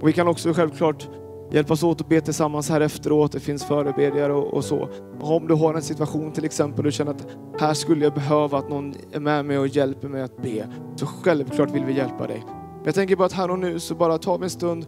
Och 0.00 0.08
vi 0.08 0.12
kan 0.12 0.28
också 0.28 0.52
självklart 0.52 1.08
hjälpas 1.50 1.82
åt 1.82 2.00
att 2.00 2.08
be 2.08 2.20
tillsammans 2.20 2.70
här 2.70 2.80
efteråt. 2.80 3.32
Det 3.32 3.40
finns 3.40 3.64
förebedjare 3.64 4.32
och, 4.32 4.54
och, 4.54 4.64
så. 4.64 4.88
Och 5.20 5.36
om 5.36 5.46
du 5.48 5.54
har 5.54 5.74
en 5.74 5.82
situation 5.82 6.32
till 6.32 6.44
exempel 6.44 6.78
och 6.78 6.84
du 6.84 6.92
känner 6.92 7.10
att 7.10 7.26
här 7.60 7.74
skulle 7.74 8.04
jag 8.04 8.14
behöva 8.14 8.58
att 8.58 8.68
någon 8.68 8.94
är 9.12 9.20
med 9.20 9.44
mig 9.44 9.58
och 9.58 9.68
hjälper 9.68 10.08
mig 10.08 10.22
att 10.22 10.42
be. 10.42 10.68
Så 10.96 11.06
självklart 11.06 11.70
vill 11.70 11.84
vi 11.84 11.96
hjälpa 11.96 12.26
dig. 12.26 12.44
Men 12.46 12.84
jag 12.84 12.94
tänker 12.94 13.16
bara 13.16 13.26
att 13.26 13.32
här 13.32 13.50
och 13.50 13.58
nu 13.58 13.80
så 13.80 13.94
bara 13.94 14.18
tar 14.18 14.38
vi 14.38 14.44
en 14.44 14.50
stund 14.50 14.86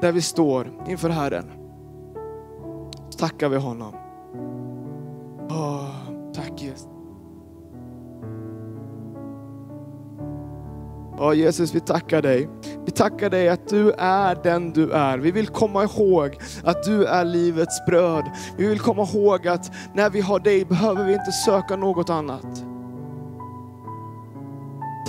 där 0.00 0.12
vi 0.12 0.22
står 0.22 0.72
inför 0.88 1.08
Herren. 1.08 1.50
Så 3.10 3.18
tackar 3.18 3.48
vi 3.48 3.56
honom. 3.56 3.94
Oh, 5.48 5.90
tack 6.34 6.62
Jesus. 6.62 6.88
Ja, 11.18 11.34
Jesus, 11.34 11.74
vi 11.74 11.80
tackar 11.80 12.22
dig. 12.22 12.48
Vi 12.84 12.90
tackar 12.90 13.30
dig 13.30 13.48
att 13.48 13.68
du 13.68 13.92
är 13.98 14.38
den 14.42 14.70
du 14.70 14.90
är. 14.90 15.18
Vi 15.18 15.30
vill 15.30 15.46
komma 15.46 15.84
ihåg 15.84 16.36
att 16.64 16.82
du 16.82 17.04
är 17.04 17.24
livets 17.24 17.86
bröd. 17.86 18.24
Vi 18.56 18.66
vill 18.68 18.80
komma 18.80 19.02
ihåg 19.02 19.48
att 19.48 19.72
när 19.94 20.10
vi 20.10 20.20
har 20.20 20.38
dig 20.38 20.64
behöver 20.64 21.04
vi 21.04 21.12
inte 21.12 21.32
söka 21.32 21.76
något 21.76 22.10
annat. 22.10 22.63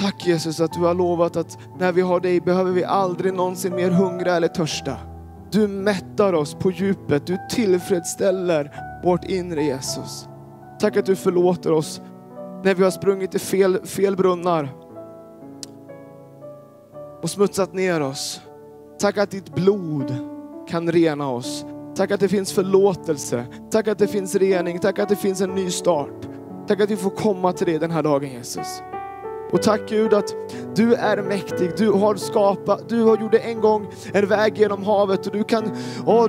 Tack 0.05 0.27
Jesus 0.27 0.59
att 0.59 0.73
du 0.73 0.79
har 0.79 0.93
lovat 0.93 1.35
att 1.35 1.57
när 1.79 1.91
vi 1.91 2.01
har 2.01 2.19
dig 2.19 2.41
behöver 2.41 2.71
vi 2.71 2.83
aldrig 2.83 3.33
någonsin 3.33 3.75
mer 3.75 3.89
hungra 3.89 4.35
eller 4.35 4.47
törsta. 4.47 4.97
Du 5.51 5.67
mättar 5.67 6.33
oss 6.33 6.53
på 6.53 6.71
djupet, 6.71 7.27
du 7.27 7.37
tillfredsställer 7.49 8.71
vårt 9.03 9.23
inre 9.23 9.63
Jesus. 9.63 10.27
Tack 10.79 10.97
att 10.97 11.05
du 11.05 11.15
förlåter 11.15 11.71
oss 11.71 12.01
när 12.63 12.75
vi 12.75 12.83
har 12.83 12.91
sprungit 12.91 13.35
i 13.35 13.39
fel, 13.39 13.85
fel 13.85 14.15
brunnar 14.15 14.69
och 17.21 17.29
smutsat 17.29 17.73
ner 17.73 18.01
oss. 18.01 18.41
Tack 18.99 19.17
att 19.17 19.31
ditt 19.31 19.55
blod 19.55 20.15
kan 20.69 20.91
rena 20.91 21.29
oss. 21.29 21.65
Tack 21.95 22.11
att 22.11 22.19
det 22.19 22.29
finns 22.29 22.53
förlåtelse. 22.53 23.45
Tack 23.71 23.87
att 23.87 23.97
det 23.97 24.07
finns 24.07 24.35
rening. 24.35 24.79
Tack 24.79 24.99
att 24.99 25.09
det 25.09 25.15
finns 25.15 25.41
en 25.41 25.55
ny 25.55 25.71
start. 25.71 26.27
Tack 26.67 26.81
att 26.81 26.89
vi 26.89 26.97
får 26.97 27.09
komma 27.09 27.53
till 27.53 27.67
dig 27.67 27.79
den 27.79 27.91
här 27.91 28.03
dagen 28.03 28.29
Jesus. 28.29 28.81
Och 29.51 29.61
tack 29.61 29.81
Gud 29.89 30.13
att 30.13 30.35
du 30.75 30.93
är 30.93 31.21
mäktig. 31.21 31.71
Du 31.77 31.91
har 31.91 32.15
skapat, 32.15 32.89
du 32.89 33.03
har 33.03 33.17
gjort 33.17 33.33
en 33.33 33.61
gång 33.61 33.87
en 34.13 34.27
väg 34.27 34.57
genom 34.57 34.83
havet 34.83 35.27
och 35.27 35.33
du 35.33 35.43
kan 35.43 35.63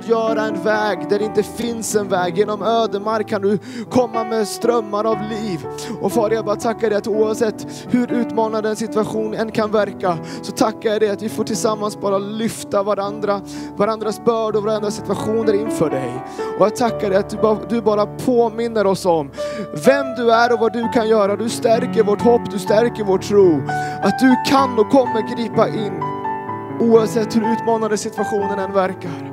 göra 0.09 0.42
en 0.42 0.62
väg 0.62 1.09
där 1.09 1.18
det 1.18 1.24
inte 1.24 1.42
finns 1.42 1.94
en 1.94 2.09
väg. 2.09 2.38
Genom 2.38 2.62
ödemark 2.62 3.29
kan 3.29 3.42
du 3.42 3.59
komma 3.90 4.24
med 4.24 4.48
strömmar 4.48 5.05
av 5.05 5.18
liv. 5.31 5.66
Och 6.00 6.12
Fader 6.12 6.37
jag 6.37 6.44
bara 6.44 6.57
tackar 6.57 6.90
dig 6.90 6.98
att 6.98 7.07
oavsett 7.07 7.66
hur 7.90 8.12
utmanande 8.12 8.68
en 8.68 8.76
situation 8.76 9.35
än 9.35 9.50
kan 9.50 9.70
verka 9.70 10.18
så 10.42 10.52
tackar 10.52 10.90
jag 10.90 11.00
dig 11.00 11.11
att 11.11 11.22
vi 11.22 11.29
får 11.29 11.44
tillsammans 11.44 12.00
bara 12.00 12.18
lyfta 12.18 12.83
varandra, 12.83 13.40
varandras 13.76 14.24
bördor 14.24 14.59
och 14.59 14.64
varandras 14.64 14.96
situationer 14.96 15.52
inför 15.52 15.90
dig. 15.90 16.24
Och 16.59 16.66
jag 16.66 16.76
tackar 16.76 17.11
dig 17.11 17.18
att 17.18 17.31
du 17.31 17.37
bara, 17.37 17.59
du 17.68 17.81
bara 17.81 18.07
påminner 18.07 18.87
oss 18.87 19.07
om 19.07 19.31
vem 19.87 20.07
du 20.16 20.33
är 20.33 20.52
och 20.52 20.61
vad 20.61 20.72
du 20.72 20.88
kan 20.88 21.09
göra. 21.09 21.37
Du 21.37 21.48
stärker 21.48 22.02
vårt 22.02 22.22
hopp, 22.22 22.50
du 22.50 22.59
stärker 22.59 23.05
vår 23.07 23.19
tro. 23.19 23.62
Att 24.03 24.19
du 24.19 24.37
kan 24.51 24.79
och 24.79 24.90
kommer 24.90 25.37
gripa 25.37 25.69
in 25.69 26.03
oavsett 26.81 27.37
hur 27.37 27.53
utmanande 27.53 27.97
situationen 27.97 28.59
än 28.59 28.73
verkar. 28.73 29.33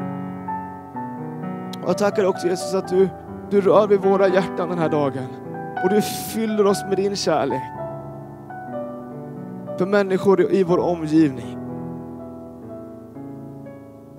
Och 1.84 1.90
jag 1.90 1.98
tackar 1.98 2.26
också 2.26 2.48
Jesus 2.48 2.74
att 2.74 2.88
du, 2.88 3.10
du 3.50 3.62
rör 3.62 3.88
vid 3.88 4.00
våra 4.00 4.28
hjärtan 4.28 4.70
den 4.70 4.78
här 4.80 4.90
dagen. 4.90 5.28
Och 5.84 5.90
du 5.90 6.02
fyller 6.02 6.66
oss 6.66 6.84
med 6.90 6.98
din 6.98 7.16
kärlek. 7.16 7.62
För 9.78 9.86
människor 9.86 10.54
i 10.54 10.64
vår 10.64 10.80
omgivning. 10.80 11.58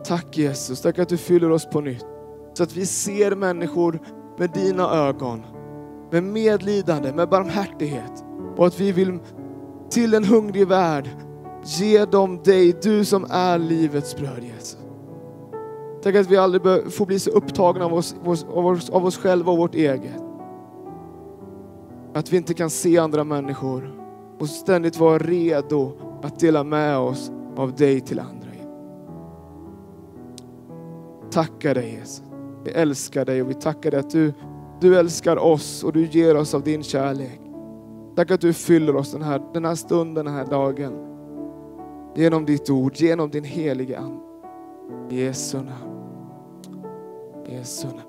Tack 0.05 0.39
Jesus, 0.39 0.83
tack 0.83 0.99
att 0.99 1.09
du 1.09 1.17
fyller 1.17 1.51
oss 1.51 1.67
på 1.67 1.81
nytt. 1.81 2.07
Så 2.55 2.63
att 2.63 2.77
vi 2.77 2.87
ser 2.87 3.37
människor 3.37 4.01
med 4.39 4.51
dina 4.51 4.91
ögon. 4.91 5.43
Med 6.11 6.23
medlidande, 6.23 7.13
med 7.13 7.29
barmhärtighet. 7.29 8.25
Och 8.57 8.67
att 8.67 8.81
vi 8.81 8.93
vill 8.93 9.19
till 9.95 10.15
en 10.15 10.25
hungrig 10.25 10.69
värld. 10.69 11.09
Ge 11.65 12.05
dem 12.05 12.41
dig, 12.45 12.75
du 12.83 13.05
som 13.05 13.27
är 13.31 13.59
livets 13.59 14.17
bröd 14.17 14.45
Jesus. 14.45 14.79
Tack 16.03 16.15
att 16.15 16.31
vi 16.31 16.37
aldrig 16.37 16.93
får 16.93 17.07
bli 17.07 17.19
så 17.19 17.31
upptagna 17.31 17.85
av 17.85 17.95
oss, 17.95 18.17
av, 18.55 18.67
oss, 18.67 18.91
av 18.91 19.07
oss 19.07 19.19
själva 19.19 19.53
och 19.53 19.59
vårt 19.59 19.75
eget. 19.75 20.23
Att 22.15 22.33
vi 22.33 22.37
inte 22.37 22.55
kan 22.55 22.71
se 22.71 22.99
andra 22.99 23.25
människor 23.25 23.95
och 24.39 24.49
ständigt 24.49 24.99
vara 24.99 25.19
redo 25.19 25.93
att 26.23 26.41
dela 26.41 26.65
med 26.65 26.99
oss 26.99 27.33
av 27.57 27.75
dig 27.75 28.01
till 28.01 28.19
andra. 28.19 28.45
Tackar 31.31 31.75
dig 31.75 31.91
Jesus. 31.91 32.23
Vi 32.65 32.71
älskar 32.71 33.25
dig 33.25 33.43
och 33.43 33.51
vi 33.51 33.55
tackar 33.55 33.91
dig 33.91 34.01
att 34.01 34.11
du, 34.11 34.33
du 34.81 34.99
älskar 34.99 35.37
oss 35.37 35.85
och 35.85 35.93
du 35.93 36.07
ger 36.07 36.37
oss 36.37 36.55
av 36.55 36.63
din 36.63 36.83
kärlek. 36.83 37.44
Tack 38.15 38.31
att 38.31 38.41
du 38.41 38.53
fyller 38.53 38.97
oss 38.97 39.13
den 39.13 39.23
här, 39.23 39.43
den 39.53 39.65
här 39.65 39.75
stunden, 39.75 40.25
den 40.25 40.35
här 40.35 40.47
dagen. 40.47 40.93
Genom 42.15 42.45
ditt 42.45 42.71
ord, 42.71 42.97
genom 42.97 43.31
din 43.31 43.45
heliga 43.45 43.99
Ande. 43.99 44.25
Jesu 45.09 45.59
namn. 45.59 45.95
Jesu 47.49 47.87
namn. 47.87 48.01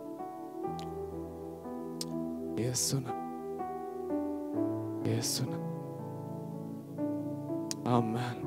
Jesu 2.57 2.95
namn. 2.95 3.61
Jesu 5.05 5.43
namn. 5.43 5.65
Amen. 7.85 8.45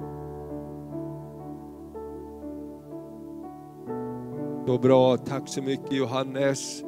Så 4.66 4.78
bra, 4.78 5.16
tack 5.16 5.48
så 5.48 5.62
mycket 5.62 5.92
Johannes. 5.92 6.82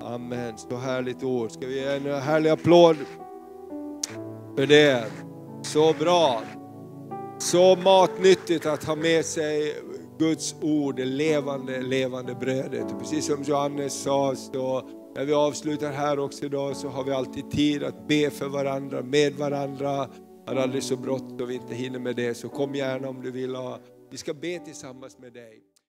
Amen, 0.00 0.58
så 0.58 0.76
härligt 0.76 1.24
ord. 1.24 1.50
Ska 1.50 1.66
vi 1.66 1.80
ge 1.80 1.96
en 1.96 2.22
härlig 2.22 2.50
applåd 2.50 2.96
för 4.58 4.66
det? 4.66 5.04
Så 5.62 5.94
bra. 5.98 6.42
Så 7.38 7.76
matnyttigt 7.76 8.66
att 8.66 8.84
ha 8.84 8.96
med 8.96 9.24
sig 9.24 9.74
Guds 10.18 10.54
ord, 10.62 10.96
det 10.96 11.04
levande, 11.04 11.82
levande 11.82 12.34
brödet. 12.34 12.98
Precis 12.98 13.26
som 13.26 13.42
Johannes 13.42 14.02
sa, 14.02 14.34
så 14.34 14.88
när 15.16 15.24
vi 15.24 15.32
avslutar 15.32 15.92
här 15.92 16.18
också 16.18 16.44
idag 16.44 16.76
så 16.76 16.88
har 16.88 17.04
vi 17.04 17.12
alltid 17.12 17.50
tid 17.50 17.82
att 17.82 18.08
be 18.08 18.30
för 18.30 18.48
varandra, 18.48 19.02
med 19.02 19.34
varandra. 19.34 20.08
Har 20.46 20.56
aldrig 20.56 20.82
så 20.82 20.96
bråttom 20.96 21.48
vi 21.48 21.54
inte 21.54 21.74
hinner 21.74 21.98
med 21.98 22.16
det, 22.16 22.34
så 22.34 22.48
kom 22.48 22.74
gärna 22.74 23.08
om 23.08 23.22
du 23.22 23.30
vill. 23.30 23.54
Ha. 23.54 23.78
Vi 24.10 24.16
ska 24.16 24.34
be 24.34 24.58
tillsammans 24.58 25.18
med 25.18 25.32
dig. 25.32 25.62